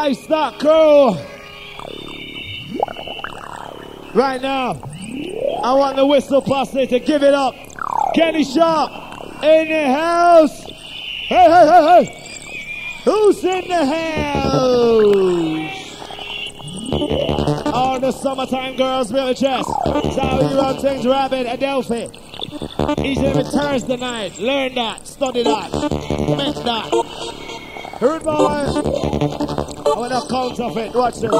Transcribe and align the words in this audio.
Livestock 0.00 0.58
crew. 0.58 1.10
Right 4.14 4.40
now, 4.40 4.70
I 5.62 5.74
want 5.74 5.96
the 5.96 6.06
whistle 6.06 6.40
posse 6.40 6.86
to 6.86 7.00
give 7.00 7.22
it 7.22 7.34
up. 7.34 7.54
Kenny 8.14 8.42
Sharp 8.44 8.90
in 9.42 9.68
the 9.68 9.92
house. 9.92 10.64
Hey, 11.28 11.50
hey, 11.50 11.66
hey, 11.68 11.82
hey. 11.84 12.06
Who's 13.04 13.44
in 13.44 13.68
the 13.68 13.84
house? 13.84 14.94
All 17.74 18.00
the 18.00 18.12
summertime 18.12 18.76
girls, 18.76 19.12
Billy 19.12 19.34
Chess. 19.34 19.66
You 19.66 20.58
run 20.58 20.80
things, 20.80 21.06
Rabbit, 21.06 21.46
Adelphi. 21.46 22.08
And 22.78 23.18
every 23.18 23.44
Thursday 23.44 23.98
night. 23.98 24.38
Learn 24.38 24.74
that, 24.76 25.06
study 25.06 25.42
that, 25.42 25.70
make 26.38 26.54
that. 26.64 26.90
Heard 28.00 28.22
boy? 28.22 29.66
I 29.90 29.98
want 29.98 30.12
to 30.12 30.20
counterfeit. 30.28 30.94
Watch 30.94 31.16
this. 31.16 31.30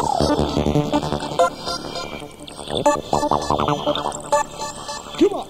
Come 5.19 5.35
on. 5.35 5.47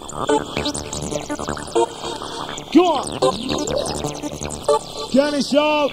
Come 2.73 2.86
on. 2.86 3.06
Johnny 5.12 5.42
Sharp. 5.42 5.92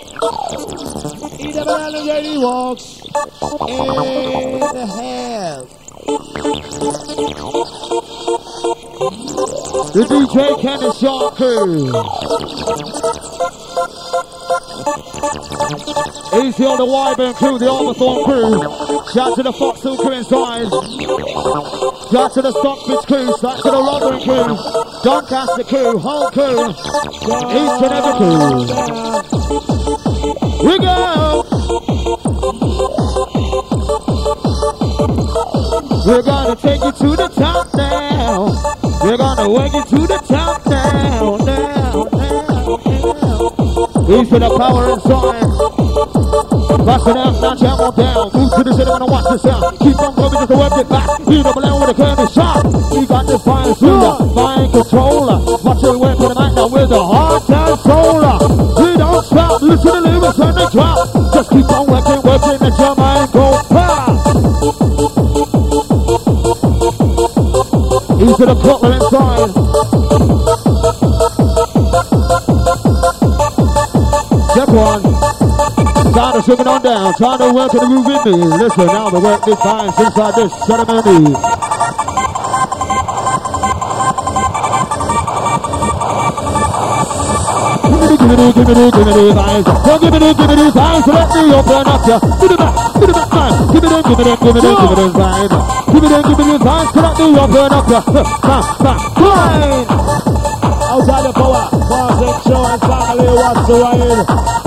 He 1.37 1.51
never 1.53 1.77
had 1.79 1.93
a 1.93 2.03
lady 2.03 2.37
walks 2.37 3.01
in 3.05 4.59
the 4.59 4.85
house. 4.85 5.73
The 9.93 10.03
DJ 10.03 10.61
Kenny 10.61 10.91
Sharp 10.93 11.35
crew. 11.35 11.91
Easy 16.37 16.65
on 16.65 16.77
the 16.77 16.85
Wyburn 16.85 17.33
crew, 17.35 17.57
the 17.57 17.65
Armathorn 17.65 18.23
crew. 18.25 18.61
Shout 19.13 19.35
to 19.35 19.43
the 19.43 19.51
Foxhill 19.51 19.97
crew 19.97 20.11
inside. 20.11 20.69
Shout 22.11 22.33
to 22.33 22.41
the 22.41 22.51
Stockbridge 22.51 23.05
crew. 23.07 23.33
Shout 23.41 23.57
to 23.63 23.71
the 23.71 23.81
Rotherham 23.81 24.21
crew. 24.21 24.55
Doncaster 25.03 25.63
crew, 25.63 25.97
whole 25.97 26.29
crew. 26.31 26.69
Each 27.57 27.81
and 27.83 27.93
every 27.93 28.13
crew. 28.17 28.67
We 30.67 30.79
go! 30.79 31.43
We're 36.07 36.21
gonna 36.21 36.55
take 36.55 36.81
you 36.83 36.91
to 36.91 37.15
the 37.15 37.27
top 37.35 37.73
now. 37.75 38.47
We're 39.03 39.17
gonna 39.17 39.49
work 39.49 39.73
you 39.73 39.83
to 39.83 40.07
the 40.07 40.17
top 40.27 40.65
now, 40.65 40.76
Easy 44.07 44.39
the 44.39 44.47
power 44.55 44.95
inside. 44.95 45.43
Bust 46.87 47.07
it 47.07 47.17
out, 47.17 47.41
now 47.43 47.55
jam 47.59 47.75
on 47.75 47.91
down. 47.91 48.31
Move 48.31 48.51
to 48.55 48.63
the 48.63 48.71
when 48.71 49.03
I 49.03 49.07
watch 49.11 49.27
the 49.27 49.37
sound. 49.37 49.79
Keep 49.83 49.99
on 49.99 50.15
coming 50.15 50.31
just 50.31 50.47
to 50.47 50.55
work 50.55 50.79
it 50.79 50.87
back. 50.87 51.09
You 51.27 51.43
double 51.43 51.59
down 51.59 51.75
with 51.83 51.91
a 51.91 51.95
candy 51.99 52.27
shot. 52.31 52.63
You 52.95 53.03
got 53.03 53.27
this 53.27 53.43
fine 53.43 53.75
shooter, 53.75 54.15
fine 54.31 54.71
controller. 54.71 55.43
Watch 55.59 55.83
your 55.83 55.99
way 55.99 56.15
to 56.15 56.23
the 56.23 56.35
mic 56.39 56.55
now 56.55 56.71
with 56.71 56.95
a 56.95 57.03
hard 57.03 57.43
controller. 57.51 58.39
We 58.79 58.95
don't 58.95 59.25
stop, 59.27 59.59
listen 59.59 59.83
to 59.83 59.91
the 59.91 59.99
lyrics 60.07 60.39
when 60.39 60.55
they 60.55 60.67
drop. 60.71 60.97
Just 61.35 61.49
keep 61.51 61.67
on 61.67 61.83
working, 61.91 62.21
working, 62.23 62.63
and 62.63 62.75
your 62.79 62.95
mind 62.95 63.27
go 63.35 63.59
pop. 63.67 64.15
Easy 68.23 68.45
the 68.47 68.55
cutler 68.55 68.93
inside. 68.95 69.96
Time 76.17 76.41
to 76.41 76.49
on 76.65 76.81
down. 76.81 77.13
Trying 77.13 77.37
to 77.37 77.53
work 77.53 77.73
in 77.73 77.77
the 77.77 77.85
groove 77.85 78.07
with 78.09 78.25
me. 78.25 78.41
Listen, 78.57 78.87
now 78.87 79.07
the 79.13 79.21
work 79.21 79.45
defines 79.45 79.93
inside 80.01 80.33
this 80.33 80.49
ceremony. 80.65 81.29
Give 87.85 88.25
me 88.25 88.33
the, 88.33 88.49
give 88.49 88.65
me 88.65 88.73
the, 88.73 88.85
give 88.97 89.05
me 89.05 89.13
the 89.13 89.29
vibes. 89.37 89.69
Don't 89.85 90.01
give 90.01 90.09
me 90.09 90.17
the, 90.17 90.33
give 90.33 90.49
me 90.49 90.55
the 90.57 90.73
vibes. 90.73 91.05
So 91.05 91.13
let 91.13 91.29
me 91.37 91.53
open 91.53 91.85
up 91.85 92.01
ya. 92.09 92.17
Give 92.17 92.49
me 92.49 92.57
the, 92.57 92.69
give 92.97 93.05
me 93.05 93.13
the, 93.13 93.23
man. 93.29 93.53
Give 93.69 93.77
me 93.77 93.89
the, 93.93 94.01
give 94.01 94.17
me 94.17 94.23
the, 94.25 94.33
give 94.41 94.57
me 94.57 94.61
the, 94.65 94.73
give 94.73 94.89
me 94.89 94.97
the 94.97 95.13
vibes. 95.13 95.53
Give 95.85 96.01
me 96.01 96.07
the, 96.09 96.17
give 96.25 96.37
me 96.41 96.45
the 96.49 96.57
vibes. 96.65 96.89
So 96.93 97.01
let 97.05 97.13
me 97.13 97.25
open 97.37 97.69
up 97.77 97.85
ya. 97.93 98.01
Man, 98.41 98.65
man, 98.81 98.97
fine. 99.21 99.85
Outside 100.81 101.29
the 101.29 101.31
power, 101.37 101.69
Martin 101.77 102.33
Show 102.41 102.65
and 102.65 102.81
family, 102.81 103.37
what's 103.37 103.67
the 103.69 103.75
wine? 103.77 104.66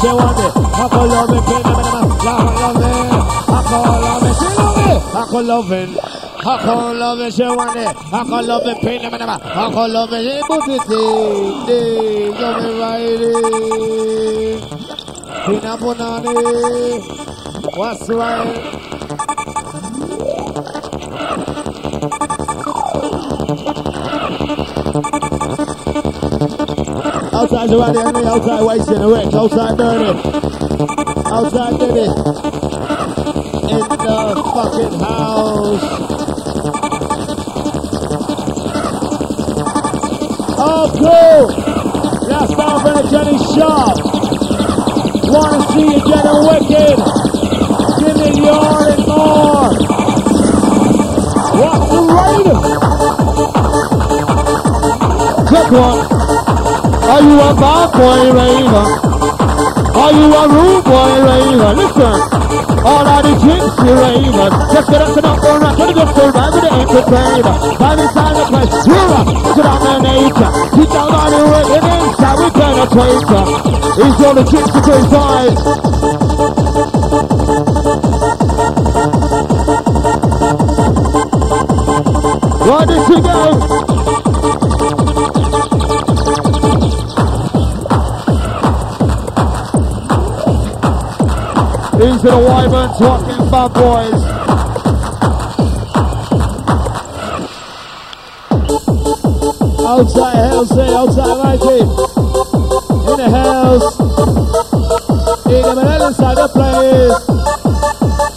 She 0.00 0.06
want 0.08 0.38
it. 0.38 0.52
I 0.54 0.88
call 0.88 1.12
on 1.12 1.26
me, 1.30 1.38
pay 1.42 1.58
me, 1.58 1.72
me, 1.74 1.82
me, 1.82 1.88
I 1.88 2.22
call 2.22 2.58
on 2.64 2.74
me. 2.78 2.90
I 3.48 3.62
call 3.68 4.04
on 4.04 4.18
me, 4.22 4.30
she 4.38 4.48
love 4.54 4.76
me. 4.78 4.94
I 5.14 5.26
call 5.30 5.42
loving. 5.42 5.92
I 6.38 6.54
call 6.62 7.02
on 7.02 7.18
me, 7.18 7.30
she 7.30 7.42
want 7.42 7.76
it. 7.76 7.96
I 8.12 8.22
me, 8.64 8.74
pay 8.80 8.98
me, 8.98 9.08
me, 9.10 9.18
me, 9.18 9.24
I 9.24 9.26
call 9.72 9.96
on 9.96 10.10
me, 10.10 10.18
she 10.22 10.40
put 10.46 10.68
it 10.68 10.88
in. 10.90 11.66
Day, 11.66 12.26
you 12.26 12.48
me 12.62 12.70
riding. 12.80 13.38
Pina 15.46 15.72
Bonani. 15.76 16.34
What's 17.76 18.06
the 18.06 18.14
Outside 27.58 27.92
the 27.92 28.00
enemy, 28.00 28.24
outside 28.24 28.62
wasting 28.62 29.02
away, 29.02 29.24
outside 29.34 29.76
burning, 29.76 30.18
outside 31.26 31.74
Diddy, 31.80 32.06
in 33.66 33.82
the 33.82 34.14
fucking 34.54 34.94
house. 35.00 35.82
Oh, 40.60 40.86
cool! 40.94 41.50
That's 42.28 42.54
down 42.54 42.78
for 42.78 42.92
the 42.94 43.02
Jenny 43.10 43.36
Sharp. 43.50 43.96
Wanna 45.26 45.58
see 45.72 45.82
you 45.82 45.98
getting 46.06 46.40
wicked? 46.46 46.96
Give 47.98 48.16
me 48.22 48.28
your 48.38 48.70
and 48.86 49.02
more. 49.04 49.74
What's 51.58 51.86
the 51.90 52.00
rate? 52.14 52.54
Check 55.50 55.68
one. 55.72 56.17
Are 57.08 57.22
you 57.22 57.40
a 57.40 57.54
bad 57.56 57.88
boy 57.96 58.20
raver? 58.36 58.84
Are 59.96 60.12
you 60.12 60.28
a 60.28 60.44
rude 60.44 60.84
boy 60.84 61.12
raver? 61.24 61.72
Listen, 61.72 62.20
all 62.84 63.06
of 63.08 63.22
the 63.24 63.32
gypsy 63.40 63.90
ravers, 63.96 64.52
just 64.72 64.88
get 64.90 65.00
up 65.00 65.16
and 65.16 65.24
up 65.24 65.40
and 65.42 65.62
rock, 65.62 65.76
gonna 65.78 65.94
go 65.94 66.04
full 66.12 66.30
ride 66.36 66.52
with 66.52 66.64
the 66.64 66.70
entertainer. 66.70 67.56
Vibe 67.80 68.00
inside 68.04 68.36
the 68.36 68.44
place, 68.52 68.86
we're 68.86 69.12
up, 69.16 69.24
get 69.56 69.78
the 69.80 69.94
nature. 70.04 70.52
Keep 70.76 70.90
down 70.92 71.08
on 71.16 71.30
the 71.32 71.40
way, 71.48 71.64
and 71.76 71.86
inside 71.96 72.36
we 72.38 72.48
penetrate 72.52 73.24
her. 73.32 73.44
It's 74.04 74.20
all 74.22 74.34
the 74.36 74.44
gypsy 74.44 74.80
crew 74.84 75.02
vibe. 75.08 75.56
Where 82.68 82.84
did 82.86 83.00
she 83.06 83.16
go? 83.22 83.97
Into 91.98 92.30
the 92.30 92.38
Wyvern 92.38 92.90
talking 92.96 93.50
bad 93.50 93.74
boys. 93.74 94.22
Outside 99.82 100.36
house, 100.36 100.78
outside 100.78 101.38
Mikey. 101.42 101.80
In 103.02 103.16
the 103.18 103.28
house. 103.34 103.98
In 105.46 105.62
the 105.62 105.74
middle 105.74 106.06
inside 106.06 106.36
the 106.36 106.48
place. 106.54 107.18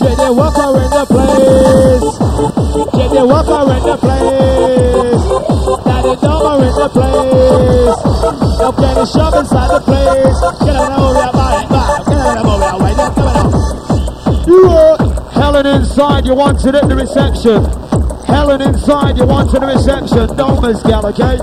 JD 0.01 0.35
Walker 0.35 0.81
in 0.81 0.89
the 0.89 1.05
place. 1.05 2.05
JD 2.97 3.15
Walker 3.29 3.61
in 3.77 3.83
the 3.85 3.97
place. 4.01 5.21
Daddy 5.85 6.15
Dumber 6.19 6.65
in 6.65 6.73
the 6.81 6.89
place. 6.89 7.97
Now 8.57 8.71
Kenny 8.71 9.05
Shove 9.05 9.35
inside 9.35 9.69
the 9.69 9.81
place. 9.85 10.60
Inside, 16.01 16.25
you 16.25 16.33
wanted 16.33 16.73
at 16.73 16.89
the 16.89 16.95
reception. 16.95 17.61
Helen 18.25 18.61
inside, 18.61 19.17
you 19.17 19.25
wanted 19.25 19.61
the 19.61 19.69
reception. 19.69 20.25
Don't 20.33 20.57
miss 20.65 20.81
gal, 20.81 21.05
okay? 21.05 21.37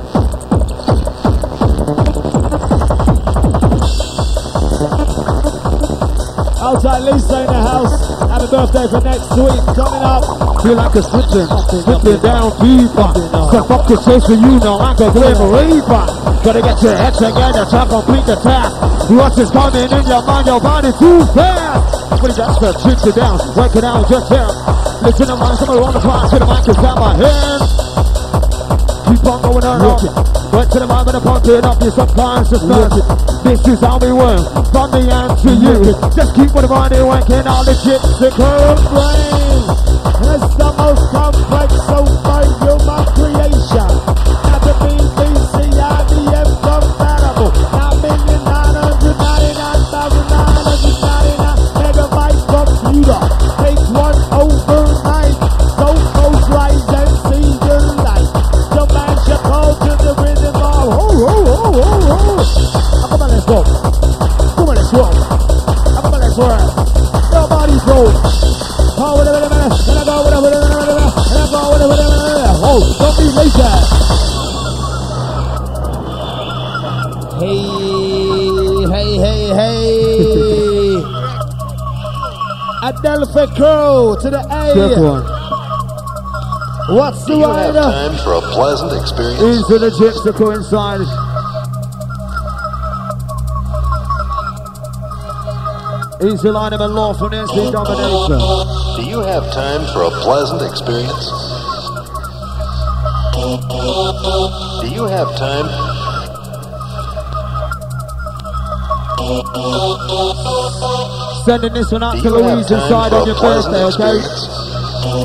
Outside 6.58 7.02
Lisa 7.06 7.38
in 7.38 7.46
the 7.46 7.62
house. 7.70 7.94
Happy 8.26 8.50
birthday 8.50 8.86
for 8.90 8.98
next 9.06 9.30
week. 9.38 9.62
Coming 9.78 10.02
up. 10.02 10.26
Feel 10.66 10.74
like 10.74 10.94
a 10.98 11.02
switching, 11.06 11.46
slipping 11.86 12.18
down 12.18 12.50
deeper. 12.58 13.10
Step 13.54 13.70
up 13.70 13.86
to 13.86 13.94
chase 14.02 14.26
for 14.26 14.34
you 14.34 14.58
know 14.58 14.74
like 14.74 14.98
a 14.98 15.06
grim 15.14 15.38
reaper. 15.54 16.02
Gotta 16.42 16.62
get 16.66 16.82
your 16.82 16.98
head 16.98 17.14
together, 17.14 17.62
try 17.70 17.86
to 17.86 17.90
complete 17.94 18.26
the 18.26 18.34
task. 18.42 18.74
What's 19.06 19.38
is 19.38 19.50
coming 19.54 19.86
in 19.86 20.02
your 20.02 20.26
mind, 20.26 20.50
your 20.50 20.60
body 20.60 20.90
too 20.98 21.22
fast. 21.30 21.97
But 22.18 22.34
that's 22.34 22.58
the 22.58 22.74
tricks 22.82 23.06
you 23.06 23.12
down, 23.14 23.38
work 23.54 23.74
it 23.78 23.84
out 23.84 24.02
just 24.10 24.26
here. 24.26 24.50
Listen 25.06 25.26
to 25.30 25.36
mine, 25.38 25.54
somebody 25.54 25.78
on 25.78 25.94
the 25.94 26.02
class, 26.02 26.30
to 26.34 26.38
the 26.42 26.46
mic 26.50 26.66
is 26.66 26.76
down 26.82 26.98
my 26.98 27.14
hand. 27.14 27.62
Keep 29.06 29.22
on 29.22 29.38
going 29.38 29.62
around. 29.62 30.02
Went 30.50 30.68
to 30.74 30.78
the 30.82 30.86
mind, 30.90 31.08
and 31.08 31.22
pumping 31.22 31.62
up 31.62 31.78
your 31.78 31.94
subconscious 31.94 32.64
mind. 32.66 32.90
This 33.46 33.62
is 33.70 33.80
how 33.80 34.02
we 34.02 34.10
work, 34.10 34.42
from 34.74 34.90
the 34.90 35.06
end 35.06 35.38
to 35.46 35.50
you. 35.62 35.94
Just 36.10 36.34
keep 36.34 36.50
on 36.58 36.66
the 36.66 36.68
money 36.68 37.00
working, 37.06 37.46
all 37.46 37.62
the 37.62 37.78
chips 37.86 38.10
to 38.18 38.28
curve. 38.34 38.82
brain. 38.90 39.62
It's 40.18 40.54
the 40.58 40.70
most 40.74 41.04
complex 41.14 41.70
so 41.86 42.02
far 42.26 42.37
Adelphi 83.34 83.54
Crow 83.56 84.16
to 84.20 84.30
the 84.30 84.40
Just 84.74 84.96
A. 84.96 85.02
one. 85.02 85.24
What's 86.96 87.20
the 87.24 87.34
Do 87.34 87.38
you 87.40 87.44
have 87.48 87.74
rider? 87.74 87.80
time 87.80 88.16
for 88.24 88.32
a 88.34 88.40
pleasant 88.52 88.92
experience? 89.00 89.42
Into 89.42 89.78
the 89.78 89.90
chips 89.98 90.22
to 90.24 90.32
coincide. 90.32 91.00
Easy 96.20 96.50
line 96.50 96.72
of 96.72 96.80
a 96.80 96.88
law 96.88 97.14
from 97.14 97.30
NC 97.30 97.70
domination. 97.70 98.38
Do 98.96 99.08
you 99.08 99.20
have 99.20 99.44
time 99.52 99.86
for 99.92 100.02
a 100.02 100.10
pleasant 100.22 100.62
experience? 100.62 101.26
Do 104.82 104.88
you 104.94 105.04
have 105.04 105.28
time? 105.36 105.68
Sending 111.48 111.72
this 111.72 111.90
one 111.90 112.02
out 112.02 112.20
to 112.20 112.28
Louise 112.28 112.70
inside 112.70 113.14
on 113.14 113.26
your 113.26 113.40
birthday, 113.40 113.82
okay? 113.84 115.18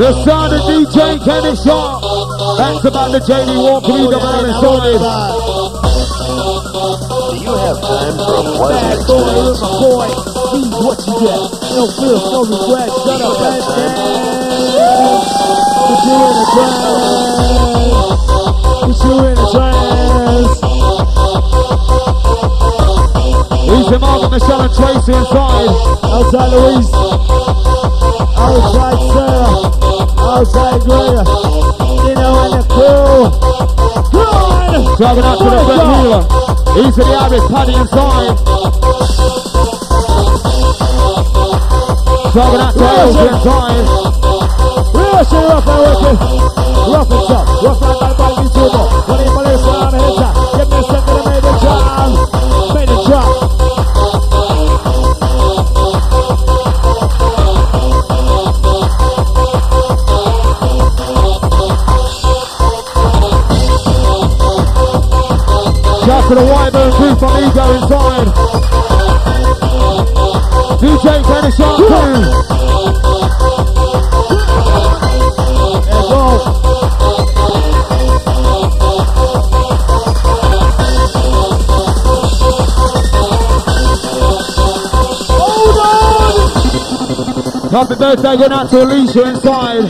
The 0.00 0.08
sound 0.24 0.52
of 0.56 0.60
DJ 0.64 1.20
Kenny 1.24 1.54
Shaw. 1.60 2.00
That's 2.56 2.84
about 2.86 3.12
the 3.12 3.20
JD 3.20 3.52
Walker 3.60 3.92
Lee 3.92 4.08
Dominant 4.08 4.56
Stories. 4.56 5.04
Do 7.28 7.36
you 7.36 7.52
have 7.52 7.78
time 7.84 8.16
for 8.16 8.32
a 8.32 8.56
pleasant 8.56 8.80
Bad 8.80 8.96
boy, 9.04 9.20
experience? 9.20 9.60
little 9.60 9.76
boy. 9.84 10.08
He's 10.56 10.72
what 10.80 10.98
you 11.04 11.14
get. 11.20 11.40
No 11.76 11.84
fear, 12.00 12.16
no 12.16 12.40
regret. 12.48 12.88
Shut 13.04 13.20
up, 13.20 13.36
man. 13.76 13.89
You 16.10 16.16
in 16.16 16.22
a 16.26 16.44
trance. 16.50 18.18
Put 18.82 18.98
you 19.04 19.14
in 19.30 19.38
a 19.38 19.46
trance. 19.54 20.58
Easy 23.70 23.96
Marvin, 23.98 24.30
Michelle 24.32 24.62
and 24.62 24.74
Tracy 24.74 25.12
inside. 25.14 25.70
Outside 26.02 26.50
Louise. 26.50 26.90
Outside 28.34 28.98
Sarah. 29.12 29.54
Outside 30.34 30.80
Gloria. 30.82 31.22
You 32.02 32.14
know, 32.18 32.42
and 32.42 32.52
the 32.58 32.62
crew. 32.74 33.30
Good. 34.10 34.80
Driving 34.98 35.24
out 35.24 35.38
to 35.38 35.44
the 35.44 35.50
Brett 35.62 35.84
Wheeler. 35.86 36.22
Easy 36.88 37.02
the 37.06 37.14
Irish 37.22 37.46
Paddy 37.52 37.74
inside. 37.78 38.34
Driving 42.32 42.60
out 42.60 42.74
to 42.74 42.84
Elsie 42.98 43.28
inside. 43.28 44.69
Shit 45.24 45.36
rough 45.36 45.66
and 45.66 45.80
wicked. 45.84 46.16
Rough 46.88 47.10
and 47.10 47.24
tough. 47.28 47.46
Rough 47.62 47.80
like 47.80 48.00
my 48.00 48.12
body 48.16 48.48
tubo. 48.54 48.82
When 49.08 49.18
he 49.20 49.26
police 49.28 49.66
on 49.68 49.92
the 49.92 50.00
head 50.00 50.32
Give 50.56 50.68
me 50.70 50.76
a 50.76 50.84
second 50.88 51.16
to 51.16 51.22
make 51.28 51.44
it 51.44 51.56
drop. 51.60 52.08
Make 52.74 52.88
it 52.88 53.02
drop. 53.04 53.28
Shout 66.04 66.22
to 66.28 66.34
the 66.34 66.44
Wyburn 66.48 66.90
crew 66.96 67.14
from 67.20 67.32
Ego 67.44 67.64
inside. 67.76 68.28
DJ 70.80 71.06
Kenny 71.24 71.50
Shaw 71.52 71.76
crew. 71.76 72.39
Happy 87.70 87.94
birthday 87.94 88.36
going 88.36 88.50
out 88.50 88.68
to 88.68 88.82
Alicia 88.82 89.28
inside. 89.28 89.84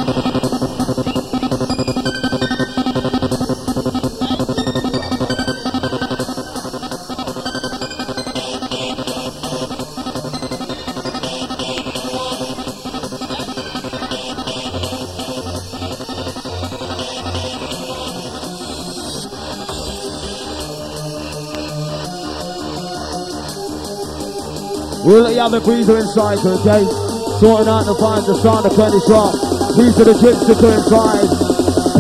We'll 25.03 25.23
let 25.23 25.33
you 25.33 25.41
have 25.41 25.55
a 25.55 25.61
breather 25.61 25.97
inside, 25.97 26.39
okay? 26.45 27.10
Sorting 27.41 27.73
out 27.73 27.89
the 27.89 27.97
find 27.97 28.21
the 28.29 28.37
sound 28.45 28.69
of 28.69 28.77
Kenny 28.77 29.01
Shaw. 29.09 29.33
These 29.73 29.97
are 29.97 30.13
the 30.13 30.13
to 30.45 30.55
go 30.61 30.77
inside. 30.77 31.25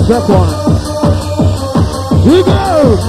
Check 0.04 0.28
one. 0.28 0.52
Here 2.28 2.36
we 2.36 2.42
go! 2.44 3.00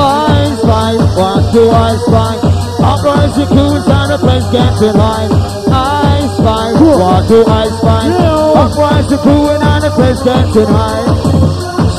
I 0.00 0.56
spy, 0.64 0.96
what 1.12 1.52
do 1.52 1.68
I 1.68 1.92
spy? 2.08 2.40
Uprise 2.88 3.36
the 3.36 3.44
coons 3.52 3.84
and 3.84 4.08
the 4.08 4.16
place 4.16 4.48
gets 4.48 4.80
in 4.80 4.96
line. 4.96 5.28
I 5.68 6.24
spy, 6.40 6.72
what 6.80 7.28
do 7.28 7.44
I 7.44 7.68
spy? 7.68 8.08
Yeah. 8.16 8.64
Uprise 8.64 9.12
coon 9.20 9.60
and 9.60 9.84
the 9.84 9.90
place 9.92 10.22
gets 10.24 10.56
in 10.56 10.72
line. 10.72 11.04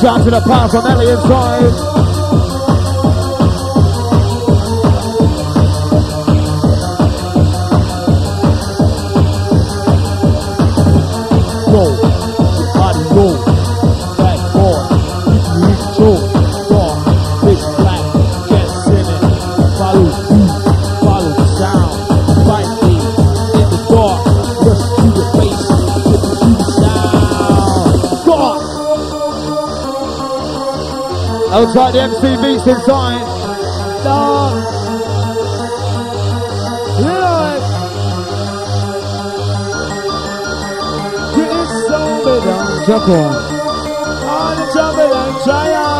Shout 0.02 0.24
to 0.26 0.30
the 0.34 0.42
power 0.42 0.68
from 0.68 0.84
Elliot 0.84 1.22
side. 1.30 2.01
Outside 31.74 31.94
the 31.94 32.00
MC 32.02 32.36
beats 32.42 32.66
inside. 32.66 33.24
Dog. 34.04 34.60
You 37.00 37.16
know 37.16 37.48
it. 37.48 37.64
down. 42.44 42.84
Check 42.84 43.04
one. 43.08 43.36
On 44.28 44.52
the 44.58 44.66
trouble 44.70 45.14
and 45.16 45.36
trial. 45.44 45.96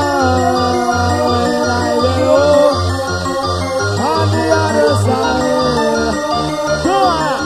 When 1.25 1.57
I 1.64 1.97
will 1.97 2.21
go 2.21 2.37
on 4.12 4.26
the 4.29 4.45
other 4.61 4.93
side. 5.07 6.17
Go 6.85 6.97
on. 7.00 7.43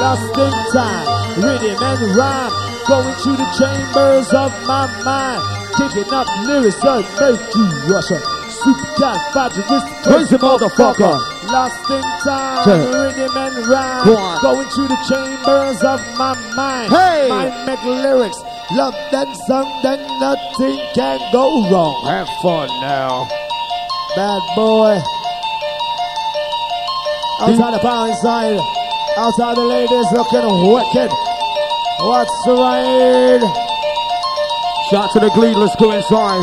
Lost 0.00 0.38
in 0.38 0.54
time, 0.72 1.06
rhythm 1.42 1.76
and 1.82 2.16
rhyme. 2.16 2.71
Going 2.88 3.14
through 3.22 3.36
the 3.36 3.46
chambers 3.58 4.28
of 4.34 4.50
my 4.66 4.90
mind. 5.04 5.42
Kicking 5.78 6.12
up 6.12 6.26
lyrics 6.46 6.76
that 6.82 7.06
make 7.20 7.54
you 7.54 7.64
rush 7.86 8.10
up. 8.10 8.22
Supercalifragilistic. 8.58 10.02
Crazy 10.02 10.36
motherfucker. 10.36 11.18
Lost 11.50 11.90
in 11.90 12.02
time, 12.24 12.66
rhythm 12.90 13.36
and 13.36 13.66
rhyme. 13.66 14.04
Go. 14.04 14.38
Going 14.42 14.68
through 14.70 14.88
the 14.88 14.98
chambers 15.08 15.82
of 15.82 16.00
my 16.18 16.34
mind. 16.54 16.92
Hey. 16.92 17.28
Mind 17.28 17.66
make 17.66 17.82
lyrics. 17.84 18.42
Love 18.72 18.94
then 19.10 19.34
song, 19.46 19.68
then 19.82 20.00
nothing 20.18 20.78
can 20.94 21.20
go 21.32 21.70
wrong. 21.70 22.04
Have 22.06 22.28
fun 22.42 22.68
now. 22.80 23.28
Bad 24.16 24.42
boy. 24.56 24.98
Outside 27.40 27.74
the 27.74 27.78
power 27.78 28.08
inside. 28.08 28.58
Outside 29.16 29.56
the 29.56 29.64
ladies 29.64 30.06
looking 30.12 30.72
wicked. 30.72 31.10
What's 32.02 32.34
the 32.42 32.50
ride? 32.58 33.46
Shout 34.90 35.12
to 35.12 35.20
the 35.22 35.30
glee, 35.38 35.54
let's 35.54 35.76
go 35.76 35.94
inside. 35.94 36.42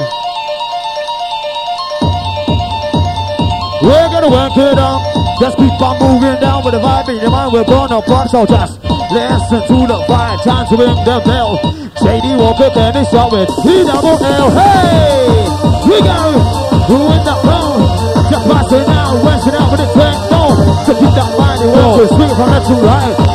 We're 3.83 4.07
gonna 4.07 4.31
work 4.31 4.55
it 4.55 4.79
out. 4.79 5.03
Just 5.43 5.57
keep 5.57 5.75
on 5.83 5.99
moving 5.99 6.39
down 6.39 6.63
with 6.63 6.75
the 6.75 6.79
vibe 6.79 7.11
in 7.11 7.19
your 7.19 7.31
mind. 7.31 7.51
We're 7.51 7.67
gonna 7.67 7.99
bust 8.07 8.31
so 8.31 8.45
just 8.47 8.79
listen 9.11 9.59
to 9.67 9.77
the 9.83 9.99
vibe. 10.07 10.39
Time 10.47 10.63
to 10.71 10.75
ring 10.79 10.95
the 11.03 11.19
bell. 11.27 11.59
JD 12.07 12.39
Walker, 12.39 12.71
Kenny 12.71 13.03
Shaw 13.11 13.27
with 13.27 13.51
T 13.59 13.83
double 13.83 14.15
L. 14.15 14.51
Hey, 14.55 15.43
we 15.91 15.99
got 15.99 16.39
doing 16.87 17.23
the 17.27 17.35
phone. 17.43 17.83
Just 18.31 18.47
passing 18.47 18.87
out, 18.87 19.11
rushing 19.27 19.55
out 19.59 19.71
with 19.75 19.83
the 19.83 19.91
techno. 19.91 20.55
So 20.87 20.95
keep 20.95 21.11
that 21.19 21.35
mind 21.35 21.61
in 21.63 21.71
well. 21.75 22.07
Swing 22.07 22.31
from 22.31 22.47
left 22.47 22.67
to 22.71 22.75
right. 22.79 23.28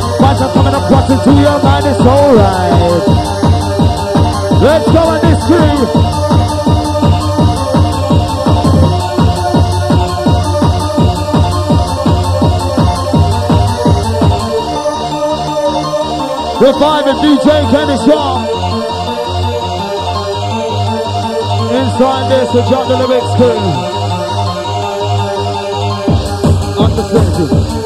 Coming 0.64 0.80
up, 0.80 0.88
crossing 0.88 1.20
to 1.20 1.32
your 1.42 1.62
mind. 1.62 1.84
It's 1.84 2.00
alright. 2.00 2.72
Let's 4.62 4.86
go 4.90 4.98
on 4.98 5.20
this 5.20 5.42
screen. 5.44 5.78
Reviving 16.62 17.18
DJ 17.20 17.46
Kenny 17.70 17.96
Shaw. 18.06 18.40
Inside 21.76 22.24
this, 22.30 22.48
the 22.54 22.62
John 22.70 22.88
the 22.88 22.96
Lyrics 22.96 23.34
crew. 23.36 23.58
Understanding. 26.82 27.83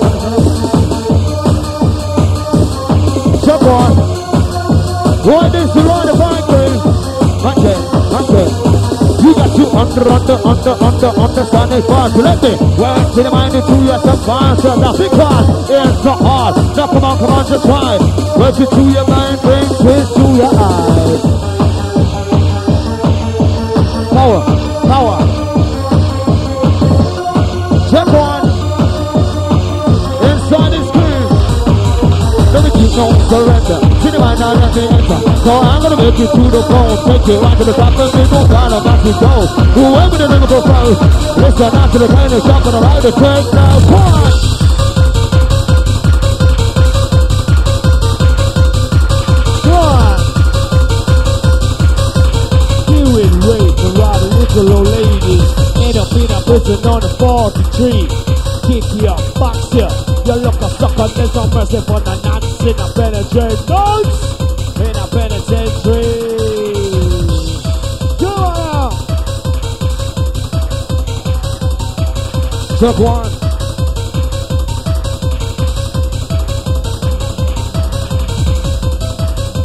Right 7.41 7.57
there. 7.63 7.79
You 9.23 9.35
got 9.35 9.55
to 9.55 9.65
under, 9.79 10.09
under, 10.09 10.39
under, 10.47 10.75
under, 10.83 11.07
understand 11.07 11.73
it 11.73 11.85
fast. 11.87 12.17
Let 12.17 12.43
me 12.43 12.51
work 12.77 13.15
to 13.15 13.23
the 13.23 13.31
mind 13.31 13.55
into 13.55 13.77
yourself 13.85 14.27
faster. 14.27 14.75
Now 14.77 14.93
because 14.93 15.71
it's 15.71 16.05
not 16.05 16.19
hard. 16.19 16.57
Now 16.77 16.87
come 16.87 17.05
on, 17.05 17.19
come 17.19 17.31
on, 17.31 17.47
just 17.47 17.65
try. 17.65 17.99
Work 18.39 18.59
it 18.59 18.71
to 18.71 18.83
your 18.91 19.07
mind, 19.07 19.41
bring 19.43 19.67
twist 19.79 20.15
to 20.17 20.25
your 20.35 20.51
eyes. 20.51 21.23
Power, 24.11 24.43
power. 24.91 25.19
Check 27.91 28.07
one. 28.07 28.47
Inside 30.27 30.71
the 30.75 30.81
screen. 30.91 31.27
Let 32.53 32.65
me 32.65 32.71
keep 32.75 32.91
no 32.97 33.07
surrender. 33.31 33.98
The. 34.19 34.27
So 35.45 35.53
I'm 35.63 35.81
gonna 35.81 35.97
make 35.97 36.19
it 36.19 36.27
to 36.27 36.43
the 36.51 36.63
phone. 36.67 36.99
Take 37.07 37.29
it 37.29 37.39
right 37.39 37.57
to 37.59 37.65
the 37.65 37.73
top 37.73 37.95
and 37.95 38.11
then 38.11 38.27
go 38.31 38.47
down 38.49 38.73
and 38.73 38.85
back 38.85 39.01
to 39.07 39.13
go. 39.15 39.47
Whoever 39.79 40.19
the 40.19 40.27
name 40.27 40.47
go 40.51 40.59
first. 40.59 41.01
Listen 41.39 41.71
out 41.79 41.93
to 41.93 41.99
the 41.99 42.09
kind 42.09 42.33
of 42.33 42.43
shop 42.43 42.67
and 42.67 42.75
the 42.75 42.81
right 42.83 43.03
to 43.03 43.13
take 43.15 43.53
now. 43.55 43.79
On. 43.95 44.59
On. 49.71 50.19
And 53.79 53.99
rob 53.99 54.23
little 54.35 54.83
a 54.83 55.09
on 56.89 57.01
the 57.01 57.09
43. 57.19 58.29
Kick 58.67 58.85
you 58.99 59.15
box 59.39 59.73
you. 59.73 59.89
You 60.27 60.35
look 60.43 60.61
a 60.61 60.69
sucker, 60.69 61.09
there's 61.15 61.35
no 61.35 61.47
mercy 61.49 61.81
for 61.87 62.01
the 62.01 62.38
nuts 62.59 62.65
in 62.65 62.79
a 62.79 62.93
penetrate 62.93 63.69
nuts. 63.69 64.41
In 64.81 64.97
a 64.97 65.07
penitentiary. 65.09 66.29
Check 72.79 72.97
one. 73.01 73.25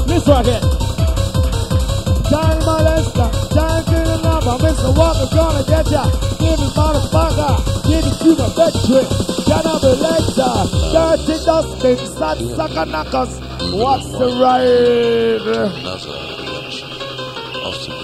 This 0.07 0.27
right 0.27 0.45
here. 0.45 0.59
Johnny 2.27 2.65
Molester, 2.65 3.53
Johnny 3.53 3.85
Kingdom 3.85 4.21
number, 4.23 4.57
Mr. 4.65 4.97
Walker's 4.97 5.29
gonna 5.29 5.63
get 5.63 5.91
ya. 5.91 6.09
Give 6.39 6.57
his 6.57 6.73
motherfucker, 6.73 7.72
give 7.87 8.03
it 8.05 8.17
to 8.23 8.35
the 8.35 8.47
bed 8.55 8.73
trick. 8.87 9.07
Get 9.47 9.65
up 9.65 9.81
the 9.81 9.95
legs, 9.95 10.39
uh, 10.39 10.65
dirty 10.93 11.37
dustbin, 11.45 11.97
sad 12.17 12.37
sucker 12.55 12.85
knockers. 12.85 13.39
What's 13.75 14.09
the 14.11 14.27
ride? 14.41 15.43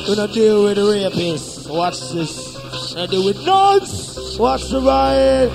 We 0.08 0.16
don't 0.16 0.34
deal 0.34 0.64
with 0.64 0.76
the 0.76 0.82
rapists. 0.82 1.70
Watch 1.70 2.00
this. 2.12 2.56
I 2.96 3.06
deal 3.06 3.26
with 3.26 3.38
nuns. 3.46 4.38
What's 4.40 4.70
the 4.72 4.82
ride? 4.82 5.50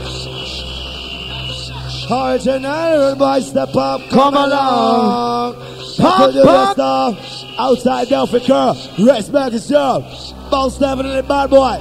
Heart 2.09 2.47
and 2.47 2.67
iron 2.67 3.19
boy, 3.19 3.41
step 3.41 3.75
up, 3.75 4.01
come, 4.11 4.35
Come 4.35 4.35
along. 4.35 5.55
Pop, 5.55 6.19
Pop, 6.19 6.33
the 6.35 6.43
pop. 6.45 6.73
stuff. 6.75 7.45
Outside 7.59 8.09
Delphi 8.09 8.41
Curl. 8.41 8.77
Rex 9.07 9.29
back 9.29 9.53
is 9.53 9.69
job. 9.69 10.03
Bounce 10.51 10.77
definitely 10.79 11.23
bad 11.23 11.51
boy. 11.51 11.79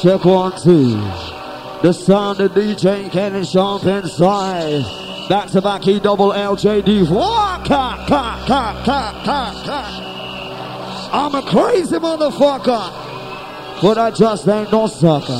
Check 0.00 0.24
one, 0.24 0.52
two. 0.62 0.90
The 1.82 1.92
sound 1.92 2.40
of 2.40 2.52
DJ 2.52 3.10
Kenny 3.10 3.44
Sharp 3.44 3.84
inside. 3.84 4.84
Back 5.28 5.50
to 5.50 5.60
back, 5.60 5.88
E 5.88 5.98
double 5.98 6.30
LJD. 6.30 7.08
Ka, 7.08 8.04
ka. 8.06 8.06
I'm 11.12 11.34
a 11.34 11.42
crazy 11.42 11.96
motherfucker. 11.96 13.82
But 13.82 13.98
I 13.98 14.12
just 14.12 14.46
ain't 14.46 14.70
no 14.70 14.86
sucker. 14.86 15.32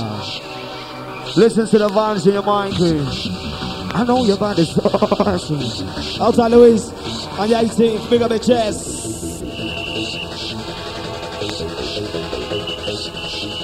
Listen 1.36 1.66
to 1.68 1.78
the 1.78 1.88
vibes 1.88 2.26
in 2.26 2.32
your 2.32 2.42
mind, 2.42 2.74
please. 2.74 3.28
I 3.94 4.04
know 4.04 4.24
your 4.24 4.38
body's 4.38 4.76
awesome. 4.84 5.60
Outside 6.20 6.50
Louis. 6.50 6.90
On 7.38 7.48
the 7.48 7.54
18th. 7.54 8.10
Big 8.10 8.22
up 8.22 8.30
the 8.30 8.40
chest. 8.40 8.97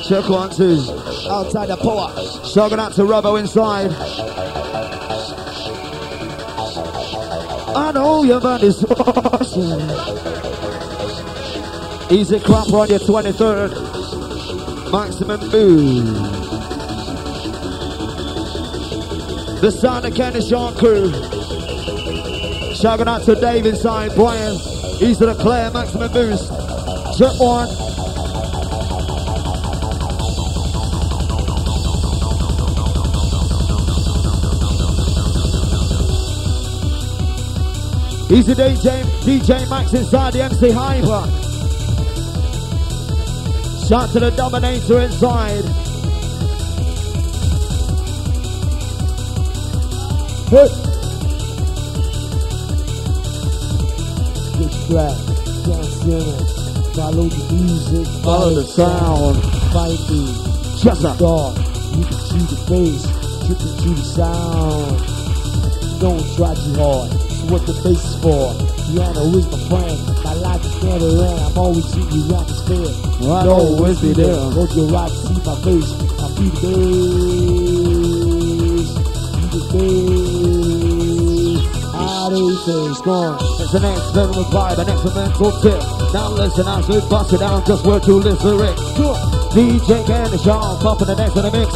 Check 0.08 0.28
one, 0.28 0.50
two. 0.50 0.76
Outside 1.30 1.66
the 1.66 1.78
power. 1.78 2.12
Shouting 2.46 2.78
out 2.78 2.92
to 2.92 3.02
Robbo 3.04 3.40
inside. 3.40 3.90
I 7.74 7.90
know 7.92 8.22
your 8.22 8.38
body's 8.38 8.84
awesome. 8.84 9.80
Easy 12.10 12.38
clap 12.38 12.70
on 12.70 12.88
your 12.90 12.98
23rd. 12.98 14.92
Maximum 14.92 15.40
move. 15.50 16.04
The 19.62 19.70
sound 19.70 20.04
of 20.04 20.14
Kenny 20.14 20.42
Sean 20.42 20.74
crew. 20.74 21.10
Shouting 22.74 23.08
out 23.08 23.22
to 23.22 23.34
Dave 23.36 23.64
inside. 23.64 24.14
Brian. 24.14 24.54
Easy 25.00 25.24
to 25.24 25.34
clear. 25.34 25.70
Maximum 25.70 26.12
boost. 26.12 26.50
Check 27.18 27.40
one. 27.40 27.83
He's 38.28 38.46
the 38.46 38.54
DJ, 38.54 39.02
DJ 39.22 39.68
Max 39.68 39.92
inside 39.92 40.32
the 40.32 40.42
MC 40.44 40.70
Hyper. 40.70 41.28
Shout 43.86 44.10
to 44.12 44.20
the 44.20 44.30
Dominator 44.30 45.00
inside. 45.00 45.64
Hey. 50.48 50.68
Back, 54.88 55.16
can't. 55.64 56.54
Follow 56.94 57.28
the 57.28 57.52
music, 57.52 58.06
Follow 58.22 58.54
the 58.54 58.64
sound. 58.64 59.42
Fight 59.72 60.00
me. 60.10 60.22
Just 60.82 61.04
up. 61.04 61.18
Dog, 61.18 61.58
you 61.58 62.04
can 62.04 62.12
see 62.12 62.38
the 62.38 62.56
bass, 62.70 63.04
tripping 63.46 63.76
to 63.82 63.90
the 63.90 64.04
sound. 64.16 64.98
Don't 66.00 66.24
try 66.36 66.54
too 66.54 66.74
hard. 66.80 67.23
What 67.44 67.66
the 67.66 67.74
bass 67.84 68.00
is 68.02 68.16
for. 68.24 68.56
Piano 68.88 69.28
is 69.36 69.44
my 69.52 69.60
friend. 69.68 70.00
My 70.24 70.32
life 70.32 70.64
is 70.64 70.74
never 70.82 71.12
end. 71.28 71.44
I'm 71.44 71.58
always 71.58 71.92
in 71.92 72.08
the 72.08 72.24
atmosphere. 72.32 72.88
I'll 73.28 73.52
always 73.52 74.00
be 74.00 74.12
there. 74.16 74.32
Hold 74.32 74.72
your 74.72 74.88
right 74.88 75.12
to 75.12 75.16
see 75.28 75.38
my 75.44 75.54
face. 75.60 75.92
I 76.18 76.32
feel 76.34 76.50
the 76.50 76.72
bass. 78.72 78.88
Feel 79.44 79.52
the 79.52 79.60
bass. 79.76 80.24
How 81.92 82.32
they 82.32 82.48
say 82.64 82.80
it's 82.88 83.04
gone. 83.04 83.36
It's 83.60 83.70
the 83.76 83.80
next 83.84 84.08
mental 84.16 84.44
vibe, 84.48 84.76
the 84.80 84.84
next 84.88 85.04
mental 85.04 85.52
tip. 85.60 85.84
Now 86.16 86.32
listen 86.32 86.64
as 86.64 86.88
we 86.88 86.96
bust 87.12 87.32
it 87.36 87.44
down, 87.44 87.60
just 87.68 87.84
word 87.84 88.02
to 88.08 88.24
listen 88.24 88.56
lyrics. 88.56 88.80
DJ 89.52 90.00
Candy 90.08 90.38
Sean, 90.38 90.80
pumping 90.80 91.06
the 91.06 91.14
next 91.14 91.36
in 91.36 91.44
the 91.44 91.52
mix. 91.52 91.70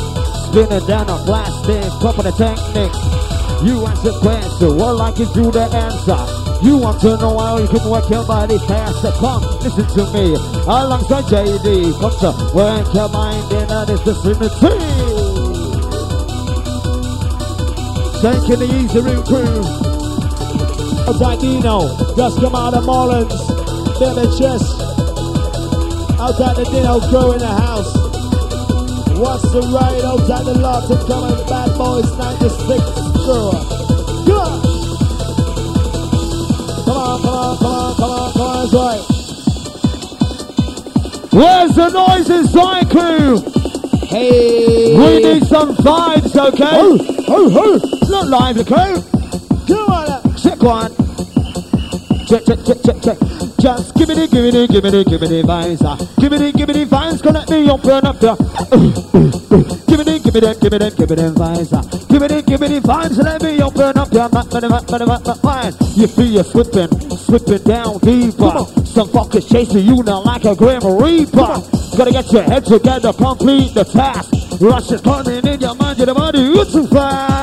Spinning 0.48 0.86
down 0.88 1.12
a 1.12 1.20
plastic, 1.28 1.84
pumping 2.00 2.24
the 2.24 2.32
techniques. 2.32 3.27
You 3.62 3.84
answer 3.86 4.12
question, 4.20 4.76
what 4.76 4.94
like 4.94 5.18
is 5.18 5.34
you 5.34 5.50
the 5.50 5.66
answer? 5.66 6.48
You 6.62 6.76
want 6.76 7.00
to 7.00 7.16
know 7.18 7.38
how 7.38 7.58
you 7.58 7.66
can 7.66 7.90
work 7.90 8.08
your 8.08 8.24
body 8.24 8.56
faster? 8.66 9.10
Come, 9.18 9.42
listen 9.62 9.86
to 9.98 10.12
me. 10.12 10.34
Alongside 10.62 11.24
JD, 11.24 11.98
come 11.98 12.14
to 12.22 12.54
work 12.54 12.94
your 12.94 13.08
mind 13.08 13.50
in 13.52 13.70
a 13.70 13.84
vicinity. 13.86 15.18
Taking 18.22 18.58
the 18.58 18.68
easy 18.78 19.00
route 19.00 19.26
crew. 19.26 19.62
Outside 21.08 21.40
Dino, 21.40 22.14
just 22.16 22.40
come 22.40 22.54
out 22.54 22.74
of 22.74 22.84
Mullins. 22.84 23.32
Feel 23.98 24.14
the 24.14 24.26
chest. 24.38 24.70
Outside 26.20 26.56
the 26.56 26.64
Dino 26.64 27.00
crew 27.10 27.32
in 27.32 27.38
the 27.40 27.46
house. 27.46 28.07
What's 29.18 29.50
the 29.50 29.60
right 29.74 30.00
outside 30.04 30.46
the 30.46 30.54
lot 30.60 30.86
to 30.86 30.94
come 31.08 31.24
in 31.26 31.34
bad 31.48 31.76
boys 31.76 32.06
96 32.16 32.54
store. 33.26 33.50
Come 34.24 34.38
on. 34.38 34.62
Come 36.84 36.96
on, 36.96 37.18
come 37.20 37.34
on, 37.34 37.58
come 37.58 37.74
on, 37.74 37.96
come 37.96 38.10
on, 38.14 38.32
come 38.32 38.46
on, 38.46 38.54
that's 38.62 38.74
right. 38.78 39.02
Where's 41.32 41.74
the 41.74 41.88
noise 41.90 42.30
inside 42.30 42.90
crew? 42.90 43.42
Hey. 44.06 44.94
We 44.96 45.20
need 45.20 45.46
some 45.48 45.74
vibes, 45.74 46.36
okay? 46.36 46.78
Oh, 46.78 46.96
oh, 47.26 47.50
oh. 47.58 47.78
Not 48.08 48.28
live, 48.28 48.64
crew. 48.66 49.02
Come 49.66 49.90
on. 49.90 50.06
Check 50.36 50.62
one. 50.62 50.94
Check, 52.28 52.44
check, 52.46 52.64
check, 52.64 52.82
check, 52.84 53.02
check. 53.02 53.47
Just 53.60 53.94
give 53.96 54.08
me 54.08 54.14
the, 54.14 54.28
give 54.28 54.44
me 54.44 54.50
the, 54.52 54.66
give 54.68 54.84
me 54.84 54.90
the, 54.90 55.04
give 55.04 55.20
me 55.20 55.28
the 55.28 55.42
vibes. 55.42 55.82
ah. 55.84 55.96
Give 56.20 56.30
me 56.30 56.38
the, 56.38 56.52
give 56.52 56.68
me 56.68 56.74
the 56.84 56.86
vibes. 56.86 57.22
Gonna 57.22 57.40
let 57.40 57.50
me 57.50 57.68
open 57.70 58.06
up 58.06 58.18
the. 58.20 58.36
Give 59.88 59.98
me 59.98 60.04
the, 60.04 60.20
give 60.22 60.34
me 60.34 60.40
the, 60.40 60.54
give 60.60 60.72
me 60.72 60.78
the, 60.78 60.90
give 60.94 61.10
me 61.10 61.16
the 61.16 61.32
vibes. 61.34 61.72
ah. 61.74 61.82
Give 62.08 62.20
me 62.22 62.28
the, 62.28 62.42
give 62.42 62.60
me 62.60 62.68
the 62.68 62.80
vibes. 62.86 63.18
Let 63.18 63.42
me 63.42 63.60
open 63.60 63.98
up 63.98 64.12
your 64.12 64.28
mind, 64.30 64.52
mind, 64.52 64.68
mind, 64.70 64.90
mind, 64.90 65.26
mind, 65.26 65.42
mind. 65.42 65.74
You 65.96 66.06
feel 66.06 66.30
you 66.38 66.42
slipping, 66.44 66.88
slipping 67.18 67.62
down 67.66 67.98
deeper. 67.98 68.62
Some 68.86 69.08
fuckers 69.10 69.50
chasing 69.50 69.84
you 69.84 70.02
now 70.04 70.22
like 70.22 70.44
a 70.44 70.54
grim 70.54 70.86
reaper. 70.86 71.58
Gotta 71.98 72.12
get 72.12 72.30
your 72.32 72.44
head 72.44 72.64
together, 72.64 73.12
complete 73.12 73.74
the 73.74 73.82
task. 73.84 74.30
Rush 74.62 74.90
is 74.92 75.00
coming 75.00 75.44
in 75.44 75.60
your 75.60 75.74
mind, 75.74 75.98
your 75.98 76.14
body, 76.14 76.38
you 76.40 76.64
too 76.64 76.86
fast. 76.86 77.37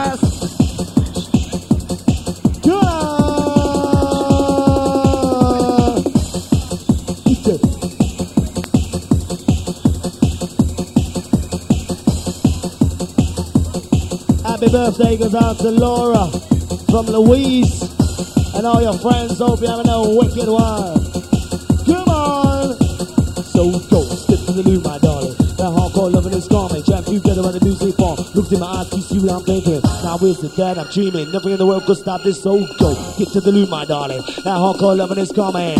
Birthday 14.76 15.16
goes 15.16 15.34
out 15.34 15.58
to 15.58 15.72
Laura 15.72 16.28
from 16.92 17.06
Louise 17.08 17.80
and 18.56 18.68
all 18.68 18.82
your 18.82 19.00
friends. 19.00 19.40
Hope 19.40 19.62
you're 19.62 19.72
having 19.72 19.88
a 19.88 20.04
wicked 20.20 20.52
one. 20.52 21.00
Come 21.88 22.10
on. 22.12 22.76
So 23.56 23.72
go, 23.88 24.04
step 24.04 24.44
to 24.44 24.52
the 24.52 24.64
loo, 24.68 24.82
my 24.82 25.00
darling. 25.00 25.32
That 25.56 25.72
hardcore 25.72 26.12
loving 26.12 26.34
is 26.34 26.50
coming. 26.50 26.84
Champ, 26.84 27.08
you 27.08 27.22
get 27.22 27.38
around 27.38 27.56
the 27.56 27.64
music 27.64 27.96
form. 27.96 28.20
Look 28.36 28.52
in 28.52 28.60
my 28.60 28.84
eyes, 28.84 28.92
you 28.92 29.02
see 29.02 29.20
what 29.24 29.32
I'm 29.40 29.44
thinking. 29.48 29.80
Now 30.04 30.20
is 30.20 30.44
it 30.44 30.52
that 30.60 30.78
I'm 30.78 30.92
dreaming? 30.92 31.32
Nothing 31.32 31.54
in 31.56 31.58
the 31.58 31.66
world 31.66 31.86
could 31.86 31.96
stop 31.96 32.24
this. 32.24 32.44
So 32.44 32.60
go, 32.76 33.00
get 33.16 33.32
to 33.32 33.40
the 33.40 33.56
loo, 33.56 33.68
my 33.68 33.86
darling. 33.86 34.20
That 34.44 34.60
hardcore 34.60 34.98
loving 34.98 35.20
is 35.20 35.32
coming. 35.32 35.80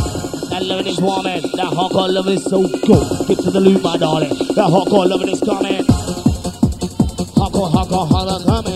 That 0.56 0.64
loving 0.64 0.88
is 0.88 1.02
warming. 1.02 1.44
That 1.60 1.68
hardcore 1.76 2.08
loving 2.08 2.40
is 2.40 2.48
so 2.48 2.64
go. 2.64 3.04
Get 3.28 3.44
to 3.44 3.52
the 3.52 3.60
loo, 3.60 3.76
my 3.84 3.98
darling. 3.98 4.32
That 4.56 4.72
hardcore 4.72 5.04
loving 5.04 5.36
is 5.36 5.44
coming. 5.44 5.84
Hardcore, 7.36 7.70
hardcore, 7.76 8.08
hardcore 8.08 8.46
coming. 8.48 8.75